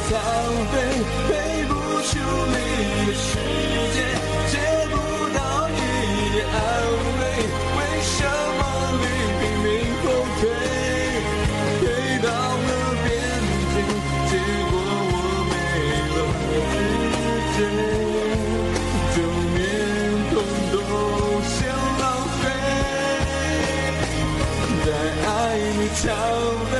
[0.04, 0.20] 个残
[0.70, 0.74] 废，
[1.28, 1.32] 飞
[1.66, 2.12] 不出
[2.48, 2.56] 你
[3.06, 3.26] 的世
[3.94, 3.96] 界，
[4.50, 4.54] 接
[4.90, 4.92] 不
[5.32, 5.38] 到
[5.68, 5.72] 一
[6.32, 6.56] 点安
[7.18, 7.22] 慰。
[7.76, 8.16] 为什
[8.58, 8.60] 么
[9.00, 9.02] 你
[9.40, 9.66] 拼命
[10.04, 10.06] 后
[10.40, 10.42] 退，
[11.80, 11.82] 退
[12.22, 12.70] 到了
[13.02, 13.06] 边
[13.72, 13.76] 界，
[14.28, 14.32] 结
[14.70, 14.72] 果
[15.10, 15.14] 我
[15.50, 15.52] 没
[16.14, 16.16] 了
[17.54, 17.58] 知觉，
[19.14, 19.16] 就
[19.56, 19.58] 连
[20.30, 20.32] 痛
[20.72, 20.74] 都
[21.48, 21.56] 先
[22.00, 22.02] 浪
[22.42, 22.44] 费，
[24.84, 24.86] 在
[25.26, 25.28] 爱
[25.78, 26.02] 你常
[26.70, 26.72] 飞，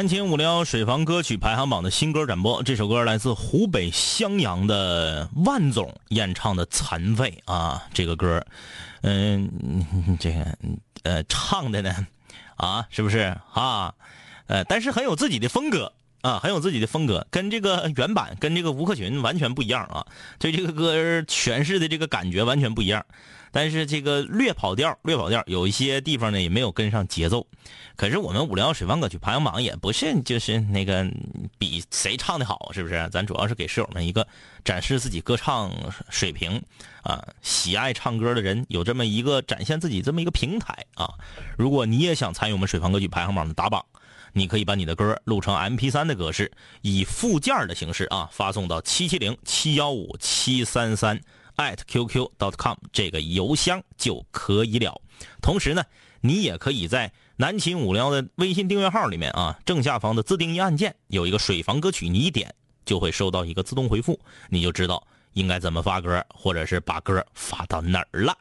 [0.00, 8.42] 南秦五零幺水房歌曲排行榜的新歌展播，这首歌来自湖北襄阳的万总演唱的《残废》啊，这个歌，
[9.02, 9.46] 嗯，
[10.18, 10.56] 这个
[11.02, 12.06] 呃唱的呢，
[12.56, 13.92] 啊，是不是啊？
[14.46, 20.06] 呃，但是很有自己的风格啊，很有自己的风格，跟这个原版跟这个吴克群完全不一样啊，
[20.38, 23.04] 对这个歌诠释的这个感觉完全不一样。
[23.52, 27.44] 但是这个略跑调，略跑调，有一些地方呢也没有跟上节奏。
[27.96, 31.04] 可是我们五零幺水房歌曲排行榜也不是就是那个
[31.58, 33.08] 比谁唱的好，是不是？
[33.10, 34.24] 咱主要是给室友们一个
[34.64, 35.72] 展示自己歌唱
[36.10, 36.62] 水平
[37.02, 41.14] 啊，喜爱唱歌的人有这么一个展现自己这么一个平台啊。
[41.58, 43.84] 如果你也想参与我们水房歌曲排行榜的打榜，
[44.32, 46.50] 你可以把你的歌录成 M P 三的格式，
[46.82, 51.20] 以附件的形式啊发送到七七零七幺五七三三。
[51.56, 54.98] at qq dot com 这个邮箱就可以了。
[55.42, 55.82] 同时呢，
[56.22, 62.54] 你也可以在南秦五零幺的微信订阅号里面啊，正下方的自定义按键有一个水房歌曲，你一点
[62.86, 68.34] 就会收到一个自动回复，你就知道应该怎么发歌，或者是把歌发到哪儿了。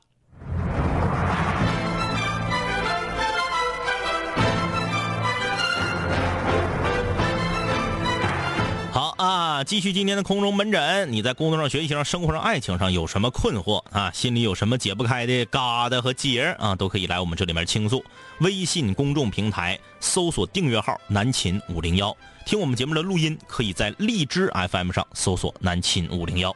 [9.63, 11.11] 继续今天的空中门诊。
[11.11, 14.11] 你在工作上、学习上、生活上、爱情上有什么困惑啊？
[14.11, 16.75] 心里有什么解不开的疙瘩和结啊？
[16.75, 18.03] 都可以来我们这里面倾诉。
[18.39, 26.55] 微信公众平台搜索订阅号“南秦五零幺”，听我们节目的录音，可以在荔枝 FM 上搜索“南秦五零幺”。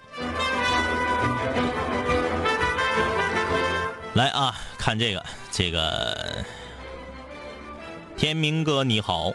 [4.13, 6.45] 来啊，看这个，这个
[8.15, 9.33] 天明哥你好。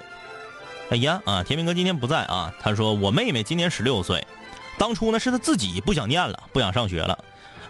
[0.91, 1.43] 哎呀啊！
[1.43, 2.53] 天明哥今天不在啊。
[2.61, 4.27] 他说我妹妹今年十六岁，
[4.79, 7.19] 当初呢是他自己不想念了，不想上学了。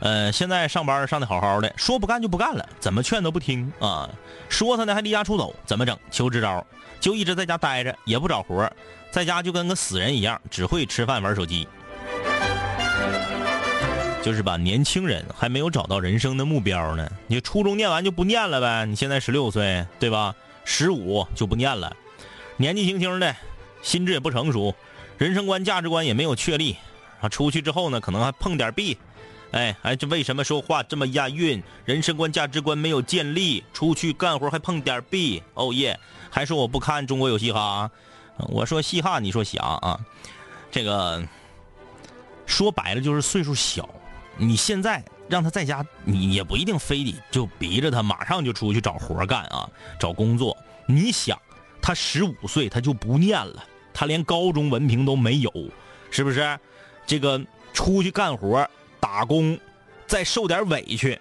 [0.00, 4.08] 呃，现在上班上的好好的，说不干就不干了，怎么劝都不听啊。
[4.48, 5.98] 说他呢还离家出走，怎么整？
[6.12, 6.64] 求支招。
[7.00, 8.70] 就一直在家待着，也不找活，
[9.10, 11.66] 在家就跟个死人一样，只会吃饭玩手机。
[14.22, 17.10] 就是吧，年轻人还没有找到人生的目标呢。
[17.26, 18.84] 你初中念完就不念了呗？
[18.86, 20.34] 你现在十六岁对吧？
[20.64, 21.96] 十五就不念了。
[22.58, 23.34] 年纪轻轻的，
[23.82, 24.74] 心智也不成熟，
[25.16, 26.76] 人生观、价值观也没有确立，
[27.20, 28.98] 啊，出去之后呢，可能还碰点壁，
[29.52, 31.62] 哎，哎，这为什么说话这么押韵？
[31.84, 35.98] 人生观、价值观没有建立，出去干活还碰点壁，哦耶！
[36.30, 37.88] 还说我不看中国有嘻哈，
[38.48, 40.00] 我说嘻哈，你说侠啊？
[40.72, 41.24] 这个
[42.44, 43.88] 说白了就是岁数小，
[44.36, 50.56] 你现在让他在家，你也不一定非得就逼着他马上就出去找活干啊，找工作，
[50.88, 51.40] 你想？
[51.88, 55.50] 他十五岁，他就不念了，他连高中文凭都没有，
[56.10, 56.58] 是不是？
[57.06, 58.68] 这个出去干活
[59.00, 59.58] 打工，
[60.06, 61.18] 再受点委屈，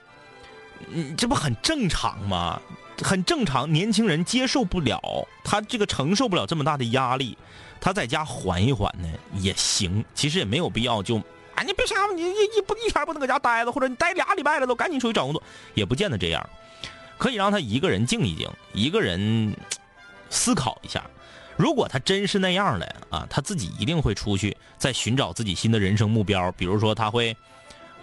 [0.90, 2.62] 嗯，这不很正常吗？
[3.02, 7.38] 很正常，年轻人接受不了，他这个承受不了这么大的压力，
[7.80, 10.04] 他在家缓一缓呢也行。
[10.14, 11.16] 其实也没有必要就，
[11.56, 15.42] 啊，你别瞎，你一一不一天不能搁家待着，或者你待俩礼拜了都赶紧出去找工作，
[15.76, 16.46] 也不见得这样。
[17.18, 19.56] 可以让他一个人静一静，一个人。
[20.30, 21.04] 思考一下，
[21.56, 26.52] 如果他真是那样的啊，他自己一定会出去再寻找自己新的人生目标。
[26.52, 27.36] 比如说，他会，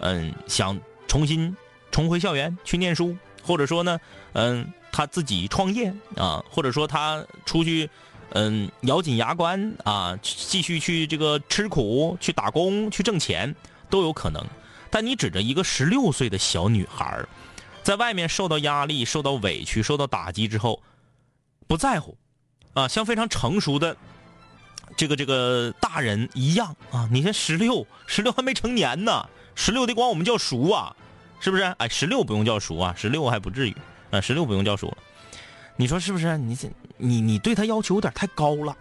[0.01, 1.57] 嗯，想重新
[1.93, 4.01] 重回校园去念书，或者说呢，
[4.33, 7.89] 嗯，他自己创业啊，或者说他出去，
[8.31, 13.55] 嗯，咬紧牙关啊，继续去这个吃苦、去打工、去挣钱
[13.89, 14.45] 都有可能。
[14.91, 17.25] 但你指着一个十六岁的小女孩，
[17.85, 20.83] 在外面受到压力、受到委屈、受到打击之后。
[21.67, 22.17] 不在乎，
[22.75, 23.97] 啊，像非常成熟的
[24.97, 27.09] 这个这个大人一样啊！
[27.11, 30.95] 你才十六，十六还没成年呢，十六得管我们叫叔啊，
[31.41, 31.63] 是不是？
[31.79, 33.77] 哎，十六不用叫叔啊，十六还不至于
[34.11, 34.95] 啊，十六不用叫叔。
[35.77, 36.39] 你说是不是？
[36.39, 38.77] 你这你你对他要求有点太高了，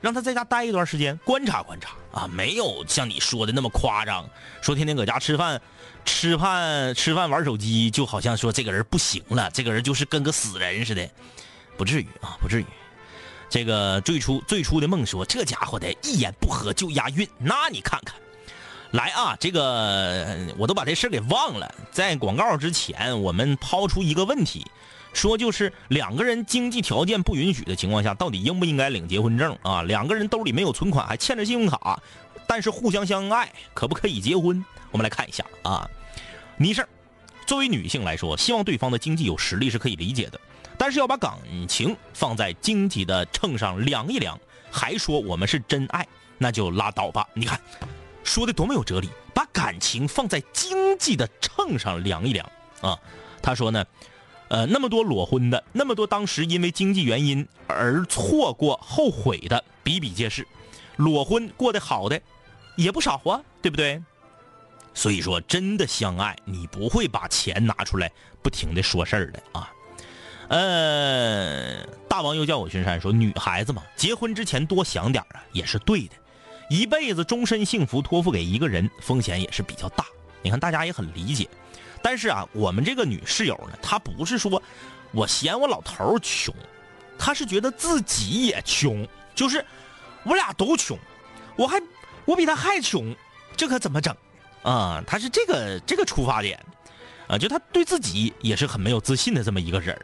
[0.00, 4.28] 让他在家待一段时间，观察观察啊，没有像你说的那么夸张，
[4.62, 5.60] 说天天搁家吃饭、
[6.04, 11.10] 吃饭、吃饭玩手机，就好像说这个人不行了，这个人就是跟个死人似的。
[11.78, 12.66] 不至于啊，不至于。
[13.48, 18.14] 这个最初最初的梦说，这家伙的一言不合就押韵，那你看看。
[18.90, 21.74] 来啊，这个我都把这事给忘了。
[21.90, 24.66] 在广告之前，我们抛出一个问题，
[25.12, 29.82] 说就是两个人经济条件不允许的情况下，到底应不应该领结婚证啊？
[29.82, 32.02] 两个人兜里没有存款，还欠着信用卡，
[32.46, 34.64] 但是互相相爱，可不可以结婚？
[34.90, 35.88] 我们来看一下啊。
[36.56, 36.86] 倪事
[37.46, 40.40] 作为女性来说，希望对方的经济有实力是可以理解的。
[40.78, 41.36] 但是要把感
[41.68, 44.38] 情放在经济的秤上量一量，
[44.70, 46.06] 还说我们是真爱，
[46.38, 47.28] 那就拉倒吧。
[47.34, 47.60] 你看，
[48.22, 49.10] 说的多么有哲理！
[49.34, 52.50] 把感情放在经济的秤上量一量
[52.80, 52.98] 啊。
[53.42, 53.84] 他说呢，
[54.48, 60.46] 呃，那么多裸婚的，那么多当时因为经济原因而错过、后悔的比比皆是。
[60.96, 62.20] 裸婚过得好的
[62.76, 64.02] 也不少啊，对不对？
[64.94, 68.10] 所以说，真的相爱，你不会把钱拿出来
[68.42, 69.70] 不停的说事儿的啊。
[70.48, 76.14] 呃，大王又叫我巡山说，女孩子嘛，结婚之前多想点啊，也是对的。
[76.70, 80.04] 一辈子终身幸福托付给一个人，风险也是比较大。
[80.42, 81.48] 你看，大家也很理解。
[82.02, 84.62] 但是啊，我们这个女室友呢，她不是说
[85.12, 86.54] 我嫌我老头穷，
[87.18, 89.64] 她是觉得自己也穷，就是
[90.24, 90.98] 我俩都穷，
[91.56, 91.82] 我还
[92.24, 93.14] 我比他还穷，
[93.56, 94.14] 这可怎么整
[94.62, 95.02] 啊？
[95.06, 96.58] 她是这个这个出发点
[97.26, 100.02] 啊，就她对自己也是很没有自信的这么一个人儿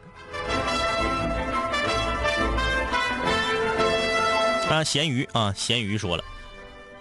[4.69, 6.23] 啊，咸鱼啊，咸鱼说了，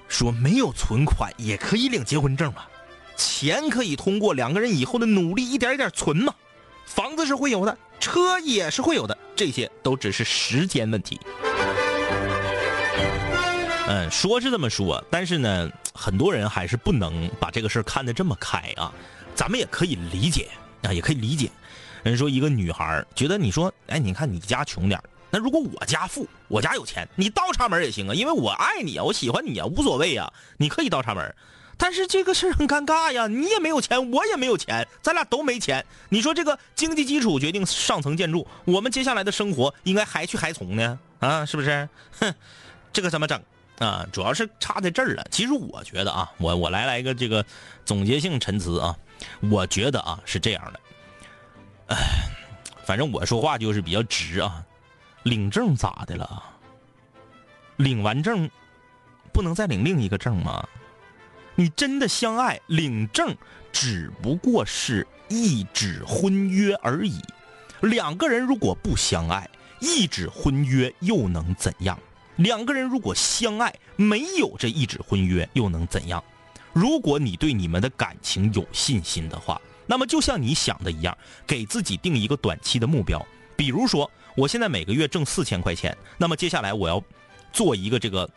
[0.06, 2.62] 说没有存款也可以领结婚证嘛。
[3.16, 6.34] 钱可以通过两个人以后的努力一点一点存嘛，
[6.84, 11.18] 房子是会有的，车也是会有的，这些都只是时间问题。
[13.86, 18.92] 嗯，说是这么说，但是呢，很多人还是不能把这个事儿看得这么开啊。
[19.34, 20.48] 咱们也可以理解
[20.82, 21.50] 啊，也可以理解。
[22.02, 25.00] 人说一个女孩觉得你说，哎，你看你家穷点
[25.34, 31.34] 那如果我家富，我家有钱，你倒插门也行啊，因为我爱你啊，我喜欢你啊，无所谓啊，你可以倒插门。
[31.76, 35.84] 但是这个事很尴尬呀，你也没有钱，我也没有钱，咱俩都没钱。
[36.08, 40.96] 你说这个经济基础决定上层建筑，我们接下来的生活应该还去还从呢？
[41.18, 41.88] 啊，是不是？
[42.20, 42.32] 哼，
[42.92, 43.42] 这个怎么整
[43.80, 44.06] 啊？
[44.12, 45.26] 主要是差在这儿了。
[45.32, 47.44] 其实我觉得啊，我我来来一个这个
[47.84, 48.96] 总结性陈词啊，
[49.50, 50.80] 我觉得啊是这样的，
[51.88, 51.96] 哎，
[52.86, 54.64] 反正我说话就是比较直啊。
[55.24, 56.42] 领证咋的了？
[57.76, 58.48] 领完证
[59.32, 60.66] 不能再领另一个证吗？
[61.54, 63.34] 你真的相爱，领证
[63.72, 67.20] 只不过是一纸婚约而已。
[67.80, 69.48] 两个人如果不相爱，
[69.80, 71.98] 一纸婚约又能怎样？
[72.36, 76.22] 两个人如果相爱，没有这一纸婚约又能怎样？
[76.72, 81.16] 如果你对你们的感情有信心的话，那么就像你想的一样，
[81.46, 83.24] 给自己定一个短期的目标，
[83.56, 87.02] 比如说，我现在每个月挣四千块钱，那么接下来我要
[87.52, 88.28] 做一个这个。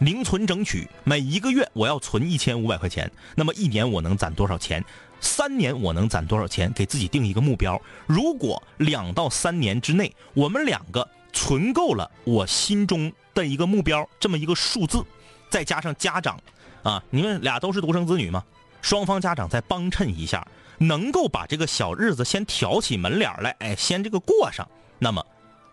[0.00, 4.84] 零存整取，每一个月我要存一千五百块钱，那么一年我能攒多少钱？
[5.20, 6.72] 三年我能攒多少钱？
[6.72, 7.82] 给自己定一个目标。
[8.06, 15.04] 如果两到三年之内，我们两个存够了我心中的一个目标，这么一个数字，
[15.50, 16.38] 再加上家长，
[16.84, 18.44] 啊，你们俩都是独生子女嘛，
[18.80, 20.46] 双方家长再帮衬一下，
[20.78, 24.64] 能够把这个小日子先挑起门脸来，哎，先这个过上，
[24.98, 25.24] 那么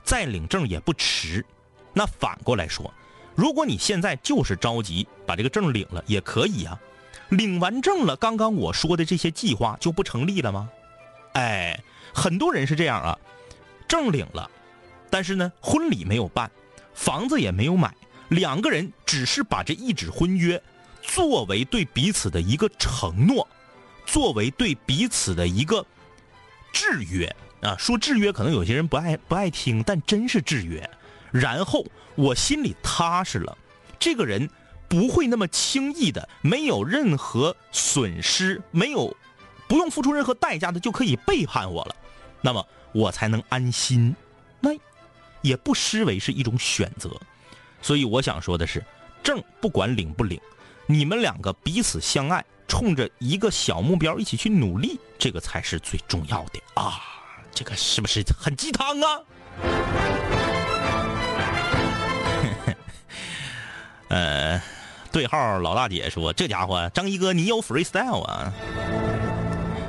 [0.04, 1.46] 再领证也不迟。
[1.94, 2.94] 那反过来说。
[3.36, 6.80] 如果你现在就是着急把这个证领了，也可以啊。
[7.28, 10.70] 领完证了，刚刚我说的这些计划就不成立了吗？
[11.34, 11.78] 哎，
[12.14, 13.20] 很多人是这样啊，
[13.90, 14.50] 证领了，
[15.10, 16.50] 但是呢，婚礼没有办，
[16.94, 17.94] 房子也没有买，
[18.30, 20.62] 两个人只是把这一纸婚约
[21.02, 23.46] 作为对彼此的一个承诺，
[24.06, 25.86] 作为对彼此的一个
[26.72, 27.76] 制约啊。
[27.78, 30.90] 说制约，可能有些人不爱不爱听，但真是制约。
[31.32, 31.86] 然后
[32.16, 33.58] 我心里踏实了，
[34.00, 34.50] 这个人
[34.88, 39.16] 不会那么轻易的，没有任何损失，没有
[39.68, 41.96] 不用付出任何代价的就可以背叛我了，
[42.42, 44.16] 那么我才能安心，
[44.62, 44.70] 那
[45.42, 47.10] 也不失为是一种选择。
[47.82, 48.82] 所以我想说的是，
[49.22, 50.40] 证不管领不领，
[50.86, 57.02] 你们两个彼此相爱，冲着一个小目标一起去努力，这个才是最重要的啊！
[57.56, 59.08] 这个是不是很鸡汤啊？
[64.10, 64.62] 呃，
[65.10, 68.54] 对号老大姐说：“这家伙，张一哥，你有 freestyle 啊？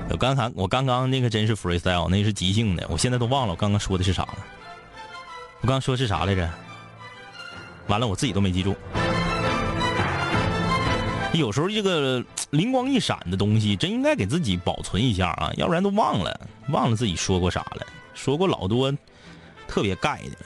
[0.09, 4.39] 我刚才我刚刚那个真是 freestyle，那是即兴的，我现在都忘了我刚刚说的是啥了。
[5.61, 6.49] 我刚刚说是啥来着？
[7.89, 8.77] 完了，我自己都没记住。
[11.33, 18.93] 有时候这个灵光一闪的东西，真应该给自己保存一下啊，要不然都忘了，忘了自己说过啥了，说过老多
[19.67, 20.37] 特别盖的。”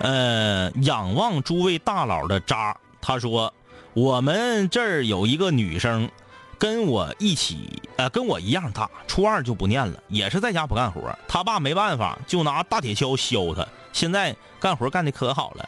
[0.00, 3.54] 呃，仰望诸位大佬的渣，他说，
[3.94, 6.10] 我们这儿有一个女生，
[6.58, 15.66] 跟我一起，呃，跟我一样大，初二就不念了，也是在家不干活，他爸没办法，就拿大铁锹削他，现在干活干的可好了。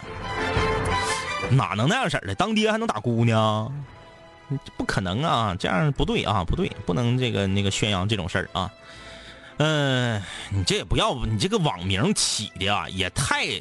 [1.51, 2.35] 哪能那样式的？
[2.35, 3.73] 当爹还能打姑娘？
[4.77, 8.71] 不可能啊，这样不对啊，不对，不能这个那个宣扬这种事儿啊。
[9.59, 13.61] 嗯，你这也不要，你这个网名起的啊，也太。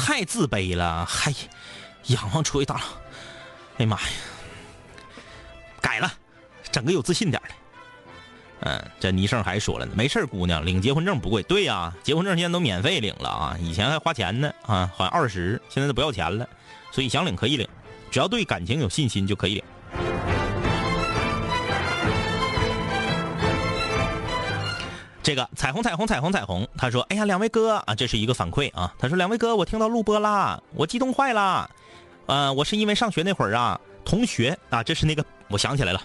[0.00, 1.34] 太自卑了，还
[2.06, 2.82] 仰望出位大佬。
[3.78, 4.06] 哎呀妈呀，
[5.80, 6.12] 改了，
[6.70, 7.48] 整个有自信点的。
[8.60, 11.42] 嗯，这倪胜还说了呢，没事姑娘，领结婚证不贵。
[11.42, 16.48] 对呀，结婚证现在都免费领了啊，以前还花钱呢啊，好像二十，现在都不要钱了，
[16.92, 17.68] 所以想领可以领，
[18.08, 19.64] 只要对感情有信心就可以领。
[25.22, 28.94] 这个彩虹彩虹彩虹彩虹，他说：“哎呀，两位哥啊，这是一个反馈啊。
[28.98, 31.68] 他说两位哥，我听到录播啦，我激动坏了。
[32.24, 36.00] 呃，我是因为上学那会儿啊，同学啊，这是那个我想起来了，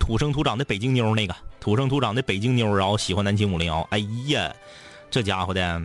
[0.00, 3.86] 土生土长的北京妞那个。”土生土长的北京妞，然后喜欢南京五零幺。
[3.90, 4.50] 哎呀，
[5.10, 5.82] 这家伙的，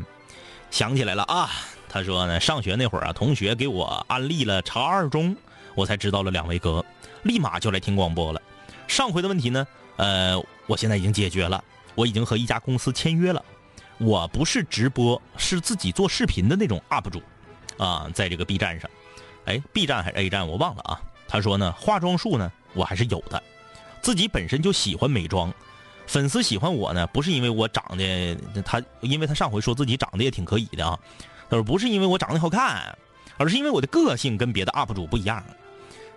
[0.72, 1.50] 想起来了啊！
[1.88, 5.36] 他说呢，上学那会儿啊，同学给我安利了查二中，
[5.76, 6.84] 我才知道了两位哥，
[7.26, 8.42] 立马就来听广播了。
[8.88, 9.66] 上回的问题呢，
[9.98, 11.62] 呃，我现在已经解决了，
[11.96, 13.44] 我已经和一家公司签约了。
[13.98, 17.20] 我不是直播，是自己做视频的那种 UP 主，
[17.78, 18.88] 啊，在这个 B 站上，
[19.46, 21.02] 哎，B 站还是 A 站我忘了啊。
[21.28, 23.42] 他说呢，化妆术呢，我还是有的，
[24.02, 25.52] 自己本身就喜欢美妆。
[26.06, 31.00] 粉丝喜欢我呢，不是因为我长得他，因为他上回说自己长得也挺可以的啊。
[31.50, 32.96] 他说不是因为我长得好看，
[33.38, 35.44] 而是因为我的个性跟别的 UP 主不一样。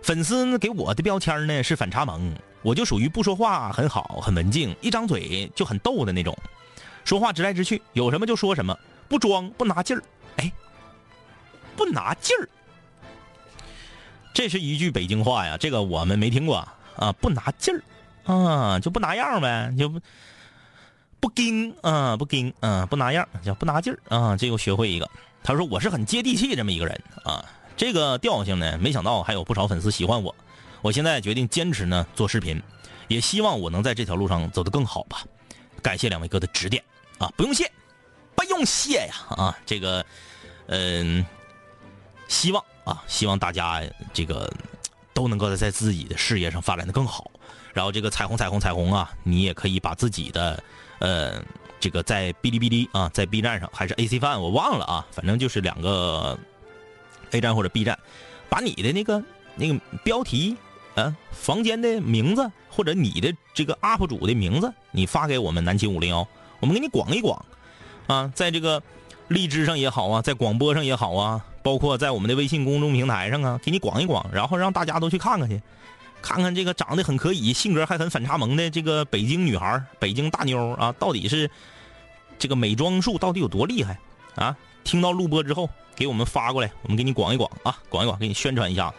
[0.03, 6.36] 粉丝给我的标签呢是反差萌，我就属于不说话很好，很文静，一张嘴就很逗的那种，
[7.05, 8.78] 说话直来直去，有什么就说什么，
[9.09, 10.03] 不装不拿劲儿。
[10.36, 10.53] 哎，
[11.76, 12.49] 不拿劲儿，
[14.32, 17.82] 这是一句北京话呀，这个我们没听过啊，不拿劲儿。
[18.32, 20.01] 啊，就不拿样呗，就不
[21.18, 24.36] 不跟啊，不跟啊，不拿样，叫不拿劲儿啊。
[24.36, 25.09] 这又学会一个。
[25.42, 27.42] 他说我是很接地气这么一个人啊，
[27.78, 30.34] 这个调性呢，没想到还有不少粉丝喜欢我。
[30.82, 32.60] 我现在决定坚持呢做视频，
[33.06, 35.22] 也希望我能在这条路上走得更好吧。
[35.80, 36.82] 感谢两位哥的指点
[37.18, 37.70] 啊，不用谢，
[38.34, 39.56] 不用谢呀啊。
[39.64, 40.04] 这个
[40.66, 41.24] 嗯，
[42.26, 43.80] 希望啊，希望大家
[44.12, 44.52] 这个
[45.14, 47.30] 都能够在自己的事业上发展的更好。
[47.72, 50.60] 然后这个彩虹彩虹彩虹啊，你也可以把自己的，
[50.98, 51.40] 呃，
[51.78, 56.36] 这个在哔哩哔哩啊，在 B 站上还是 AC Fan，我忘了啊，反正就是两个
[57.30, 57.98] A 站或者 B 站，
[58.48, 59.22] 把你的那个
[59.56, 60.56] 那个标题，
[60.94, 66.26] 啊，房间的名字或者你的这个 UP 主的名字，你发给我们南京五零幺，
[66.60, 67.44] 我们给你广一广，
[68.06, 68.82] 啊，在这个
[69.28, 75.60] 荔枝上也好啊，在广播上也好啊，包括在我们的微信公众平台上啊，给你广一广，然后让大家都去看看去。
[76.20, 81.48] 看看这个长得很可以、性格还很反差萌的这个北京女孩、北京大妞啊，到底是
[82.40, 83.96] 这个美妆术到底有多厉害
[84.34, 84.56] 啊？
[84.89, 88.91] 听到录播之后，给我们发过来，我们给你广一广啊，广一广，给你宣传一下。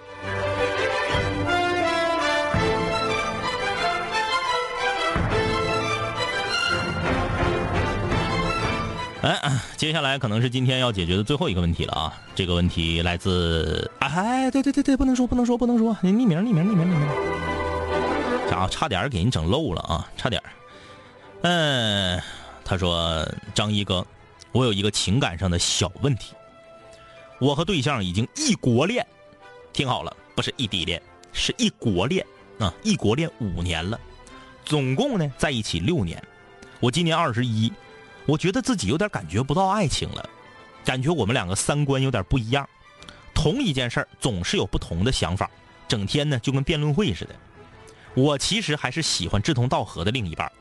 [9.23, 12.13] 哎，接下来可能是今天要解决的最后一个问题了啊！
[12.35, 13.89] 这个问题来自……
[13.97, 17.07] 哎，对对对对，不能说，不能说，不能说，你匿名，匿名，匿名，匿名。
[18.47, 20.07] 家伙，差点给人整漏了啊！
[20.15, 20.39] 差点。
[21.41, 22.21] 嗯，
[22.63, 24.05] 他说：“张一哥，
[24.51, 26.33] 我有一个情感上的小问题。
[27.39, 29.05] 我和对象已经异国恋，
[29.71, 32.25] 听好了，不是异地恋，是异国恋
[32.59, 32.73] 啊！
[32.83, 33.99] 异国恋五年了，
[34.65, 36.21] 总共呢在一起六年。
[36.79, 37.71] 我今年二十一。”
[38.25, 40.29] 我觉得自己有点感觉不到爱情了，
[40.85, 42.69] 感觉我们两个三观有点不一样，
[43.33, 45.49] 同一件事儿总是有不同的想法，
[45.87, 47.33] 整天呢就跟辩论会似的。
[48.13, 50.51] 我其实还是喜欢志同道合的另一半，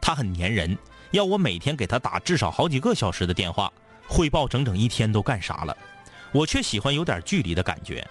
[0.00, 0.78] 他很粘人，
[1.12, 3.72] 要我每天给他打至少好几个小时的电话，
[4.06, 5.76] 汇报整整一天都干啥了。
[6.30, 8.06] 我却喜欢有点距离的感觉，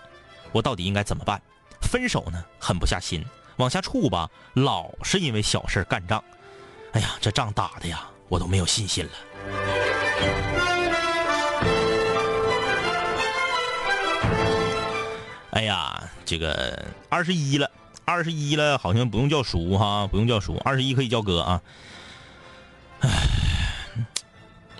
[0.51, 1.41] 我到底应该怎么办？
[1.81, 3.21] 分手呢，狠不下心；
[3.55, 6.21] 往下处吧，老是因为小事干仗。
[6.91, 8.03] 哎呀，这仗打的呀！
[8.27, 9.11] 我都没有信心了。
[15.51, 17.71] 哎呀，这个二十一了，
[18.03, 21.61] 二十一了，好像不用叫叔哈，不用叫叔，二十一可以叫哥啊。
[23.01, 23.27] 唉，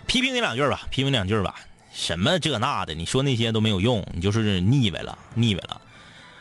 [0.08, 1.56] 批评你两句吧，批评两句吧。
[1.92, 5.82] 什么这那的，你说那些都没有用，你就是腻歪了，腻歪了。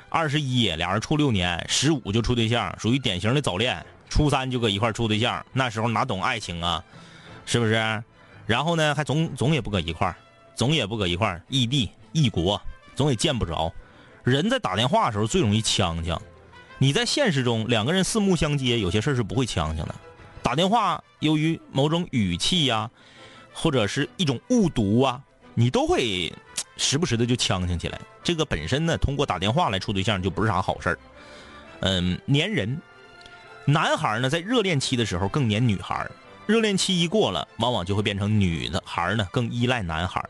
[0.08, 3.84] 二十一，俩人处六年，十五就处对象，属于典型的早恋。
[4.08, 6.82] 初三就搁一块处对象，那时候哪懂爱情啊？
[7.44, 8.02] 是不是？
[8.46, 10.16] 然后呢，还总总也不搁一块儿，
[10.54, 12.60] 总也不搁一块，异地异国，
[12.94, 13.72] 总也见不着。
[14.24, 16.20] 人在打电话的时候最容易呛呛。
[16.78, 19.94] 你在现实中两个人四目相接，有些事是不会呛呛的。
[20.48, 22.90] 打电话由于某种语气呀，
[23.52, 25.20] 或者是一种误读啊，
[25.52, 26.32] 你都会
[26.78, 28.00] 时不时的就呛呛起来。
[28.24, 30.98] 这个本身呢，通过打电话来处对象就不是啥好事儿。
[31.80, 32.80] 嗯，粘人，
[33.66, 36.10] 男孩呢在热恋期的时候更粘女孩。
[36.46, 40.26] 热恋期一过了，往往就会变成女的孩呢更依赖男孩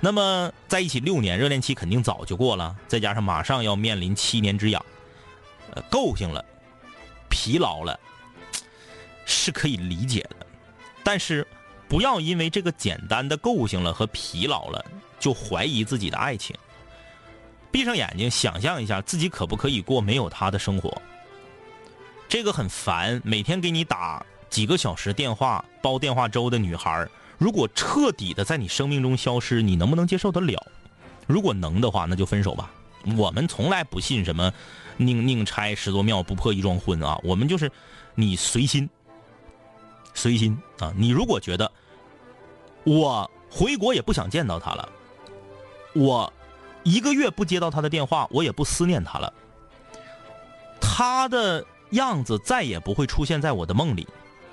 [0.00, 4.82] 那么在一起六年，热恋期肯定早就过了，再加上马上要面临七年之痒，
[5.74, 6.42] 呃，够性了，
[7.28, 8.00] 疲劳了，
[9.28, 10.46] 是可以理解的。
[11.04, 11.46] 但是，
[11.88, 14.84] 不要因为这个简单的构性了和疲劳了，
[15.20, 16.56] 就怀疑自己的爱情。
[17.70, 21.00] 闭上眼睛，想象一下自己可不可以过没有他的生活。
[22.28, 27.06] 这个很烦，每天给你打几个小时电话、煲电话粥的女孩，
[27.38, 30.60] 如果彻底的在你生命中消失，你能不能接受得了？
[31.26, 32.70] 如果能的话，那就分手吧。
[33.16, 34.52] 我们从来不信什么
[34.96, 37.18] 宁宁拆十座庙，不破一桩婚啊。
[37.22, 37.70] 我们就是
[38.14, 38.88] 你随心，
[40.18, 40.92] 随心啊。
[40.96, 41.70] 你如果觉得
[42.84, 44.88] 我回国也不想见到他了，
[45.94, 46.30] 我
[46.82, 49.32] 一个月不接到他的电话，我也不思念他了。
[50.80, 54.06] 他的样子再也不会出现在我的梦里。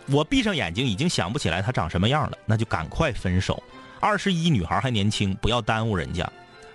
[0.08, 3.62] 我闭上眼睛已经想不起来他长什么样了，那就赶快分手。
[4.00, 6.32] 二十一女孩还年轻，不要耽误人家，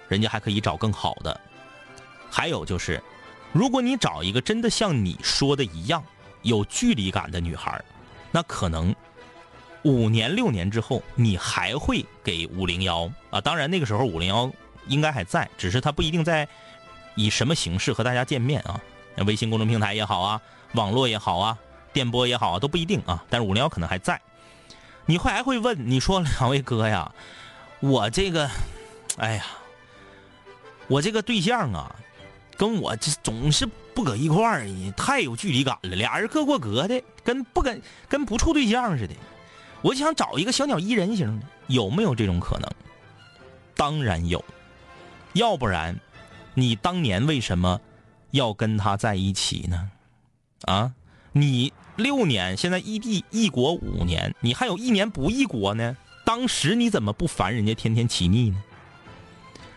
[0.09, 1.41] 人家还可以找更好的。
[2.29, 3.01] 还有就是，
[3.53, 6.03] 如果你找一个真的像你说的一样
[6.43, 7.81] 有距离感的女孩，
[8.31, 8.95] 那可能
[9.83, 13.41] 五年六年之后你还会给五零幺啊。
[13.41, 14.51] 当然那个时候五零幺
[14.87, 16.49] 应该还在，只是他不一定在
[17.15, 18.81] 以什么形式和大家见面啊。
[19.27, 20.41] 微信公众平台也好啊，
[20.75, 21.59] 网络也好啊，
[21.93, 23.25] 电波也好啊，都不一定啊。
[23.29, 24.21] 但是五零幺可能还在。
[25.07, 27.13] 你会还会问你说两位哥呀，
[27.81, 28.49] 我这个，
[29.17, 29.45] 哎呀，
[30.87, 31.97] 我这个对象啊，
[32.61, 35.97] 跟我这总是不搁一块儿，太有距离感了。
[35.97, 39.15] 俩人各过各的，跟不跟跟不处对象似的。
[39.81, 42.71] 我就想找一个小鸟依人型的，有没有这种可能？
[43.75, 44.45] 当然有，
[45.33, 45.99] 要不然
[46.53, 47.81] 你当年为什么
[48.31, 49.91] 要跟他在一起呢？
[50.67, 50.93] 啊，
[51.33, 51.73] 你。
[51.97, 55.95] 六年，现在异地异国五年，你还有一年不异国呢。
[56.25, 58.57] 当时你怎么不烦人家天天起腻呢？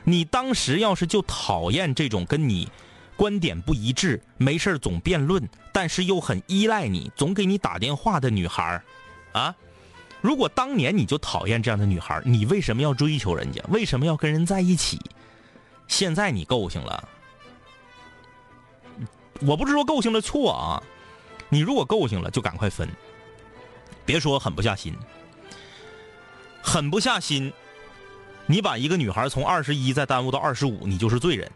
[0.03, 2.69] 你当时要是就讨厌这种跟你
[3.15, 8.81] 观点不一致、没事总辩论，但是又很依赖你、总给你打电话的女孩
[9.31, 9.55] 啊？
[10.21, 13.61] 如果当年你就讨厌这样的女孩你为什么要追求人家？
[13.67, 14.99] 为什么要跟人在一起？
[15.87, 17.09] 现在你够性了，
[19.41, 20.81] 我不是说够性的错啊。
[21.49, 22.89] 你如果够性了，就赶快分，
[24.05, 24.95] 别说狠不下心，
[26.61, 27.51] 狠不下心，
[28.45, 31.49] 你把一个女孩从二十一再耽误到二十五，你就是罪人。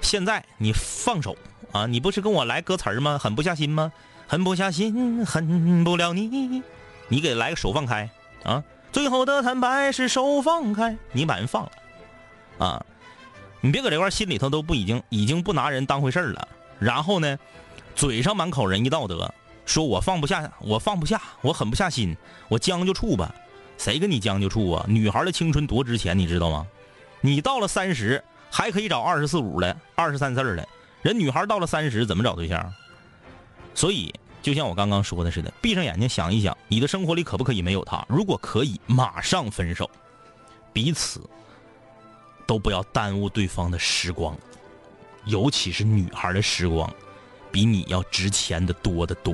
[0.00, 1.36] 现在你放手
[1.72, 1.86] 啊！
[1.86, 3.18] 你不是跟我来歌词吗？
[3.18, 3.90] 狠不下心吗？
[4.26, 6.62] 狠不下心，狠不了你，
[7.08, 8.10] 你给来个手放开
[8.42, 8.62] 啊！
[8.92, 11.72] 最后的坦白是手放开，你把人放了
[12.58, 12.86] 啊！
[13.60, 17.38] 你别搁这块心里头都不已经已经不拿人当回事了，然后呢，
[17.96, 19.32] 嘴上满口仁义道德。
[19.64, 22.14] 说我放不下，我放不下，我狠不下心，
[22.48, 23.34] 我将就处吧。
[23.76, 24.84] 谁跟你将就处啊？
[24.88, 26.66] 女孩的青春多值钱，你知道吗？
[27.20, 30.68] 你到了三十还可以找二十四五的、二十三四的，
[31.02, 32.72] 人女孩到了三十怎么找对象？
[33.74, 34.12] 所以，
[34.42, 38.04] 就像我刚刚说的似的，闭上眼睛想一想，你的生活里可不可以没有他？
[38.08, 39.90] 如果可以，马上分手，
[40.72, 41.20] 彼此
[42.46, 44.36] 都不要耽误对方的时光，
[45.24, 46.90] 尤其是女孩的时光。
[47.50, 49.32] 比你要值钱的多得多。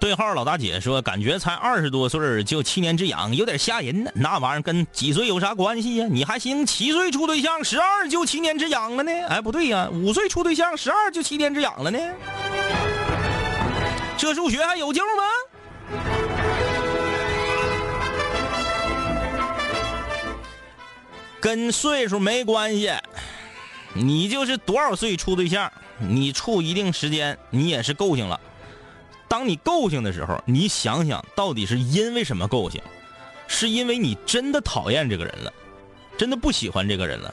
[0.00, 4.10] 对号老大姐说：“感觉才二十多岁就七年之痒，有点吓人呢。
[4.14, 6.06] 那玩意儿跟几岁有啥关系呀？
[6.10, 9.12] 你还行，七岁处对象，十二就七年之痒了呢？
[9.28, 11.98] 哎，不对呀，五岁处对象，十二就七年之痒了呢？
[14.16, 15.22] 这数学还有救吗？”
[21.42, 22.90] 跟岁数没关系，
[23.92, 28.40] 你就是多少岁处对象，你处一定时间，你也是够性了。
[29.30, 32.82] 当你够性的时候，你想想到底是因为什么够性？
[33.46, 35.52] 是因为你真的讨厌这个人了，
[36.18, 37.32] 真的不喜欢这个人了，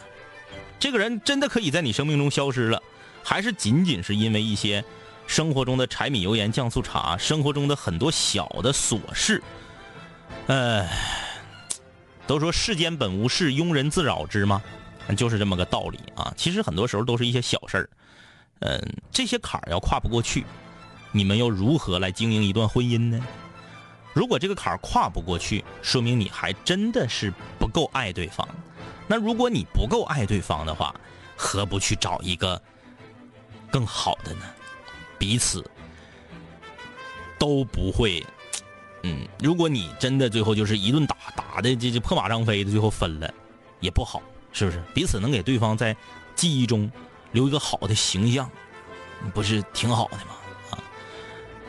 [0.80, 2.80] 这个人真的可以在你生命中消失了，
[3.24, 4.86] 还是仅仅是因为一些
[5.26, 9.42] 生活中的柴米油盐酱醋茶，生活中的很多小的琐事，
[10.46, 10.88] 哎。
[12.28, 14.62] 都说世间本无事，庸人自扰之吗？
[15.16, 16.34] 就是这么个道理啊。
[16.36, 17.90] 其实很多时候都是一些小事儿，
[18.60, 18.82] 嗯，
[19.14, 20.46] 这些坎儿要跨不过去，
[21.18, 23.20] 你们又如何来经营一段婚姻呢？
[24.14, 28.48] 如果这个坎儿跨不过去，说明你还真的是不够爱对方。
[29.08, 30.94] 那如果你不够爱对方的话，
[31.36, 32.62] 何不去找一个
[33.72, 34.42] 更好的呢？
[35.18, 35.68] 彼此
[37.40, 38.24] 都不会。
[39.02, 43.34] 嗯，如果你真的最后就是一顿打打的这这破马张飞的，最后分了，
[43.80, 44.22] 也不好，
[44.54, 44.84] 是不是？
[44.94, 45.96] 彼此能给对方在
[46.36, 46.92] 记忆中
[47.32, 48.48] 留一个好的形象，
[49.34, 50.36] 不是挺好的吗？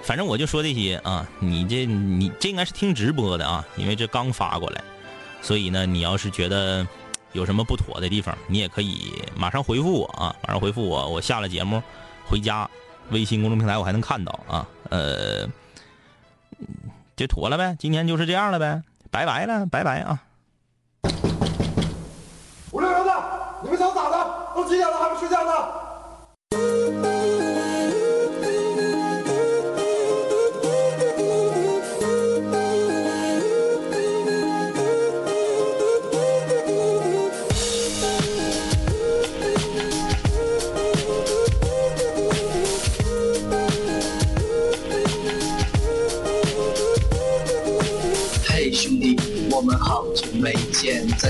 [0.03, 4.83] 反正我就说这些啊，你这你这应该是听直播的啊，因为这刚发过来，
[5.43, 6.87] 所以呢，你要是觉得
[7.33, 11.83] 有什么不妥的地方，你也可以马上回复我啊，马上回复我，我下了节目
[12.27, 12.69] 回家，
[13.11, 15.47] 微信公众平台我还能看到啊，呃，
[17.17, 20.23] 就妥了呗，今天就是这样了呗，拜拜了，拜拜啊。
[22.73, 23.13] 五六零的，
[23.63, 24.31] 你们想咋的？
[24.55, 27.18] 都几点了还不睡觉呢？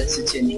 [0.09, 0.58] 见，再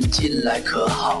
[0.00, 1.20] 近来可好？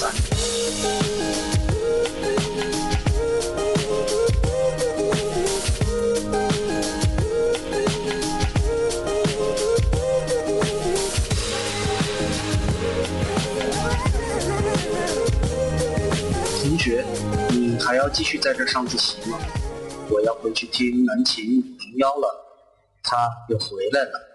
[0.01, 0.09] 同
[16.79, 17.05] 学，
[17.51, 19.37] 你还要继续在这上自习吗？
[20.09, 22.27] 我要回去听南琴五零幺了，
[23.03, 24.30] 他又回来了。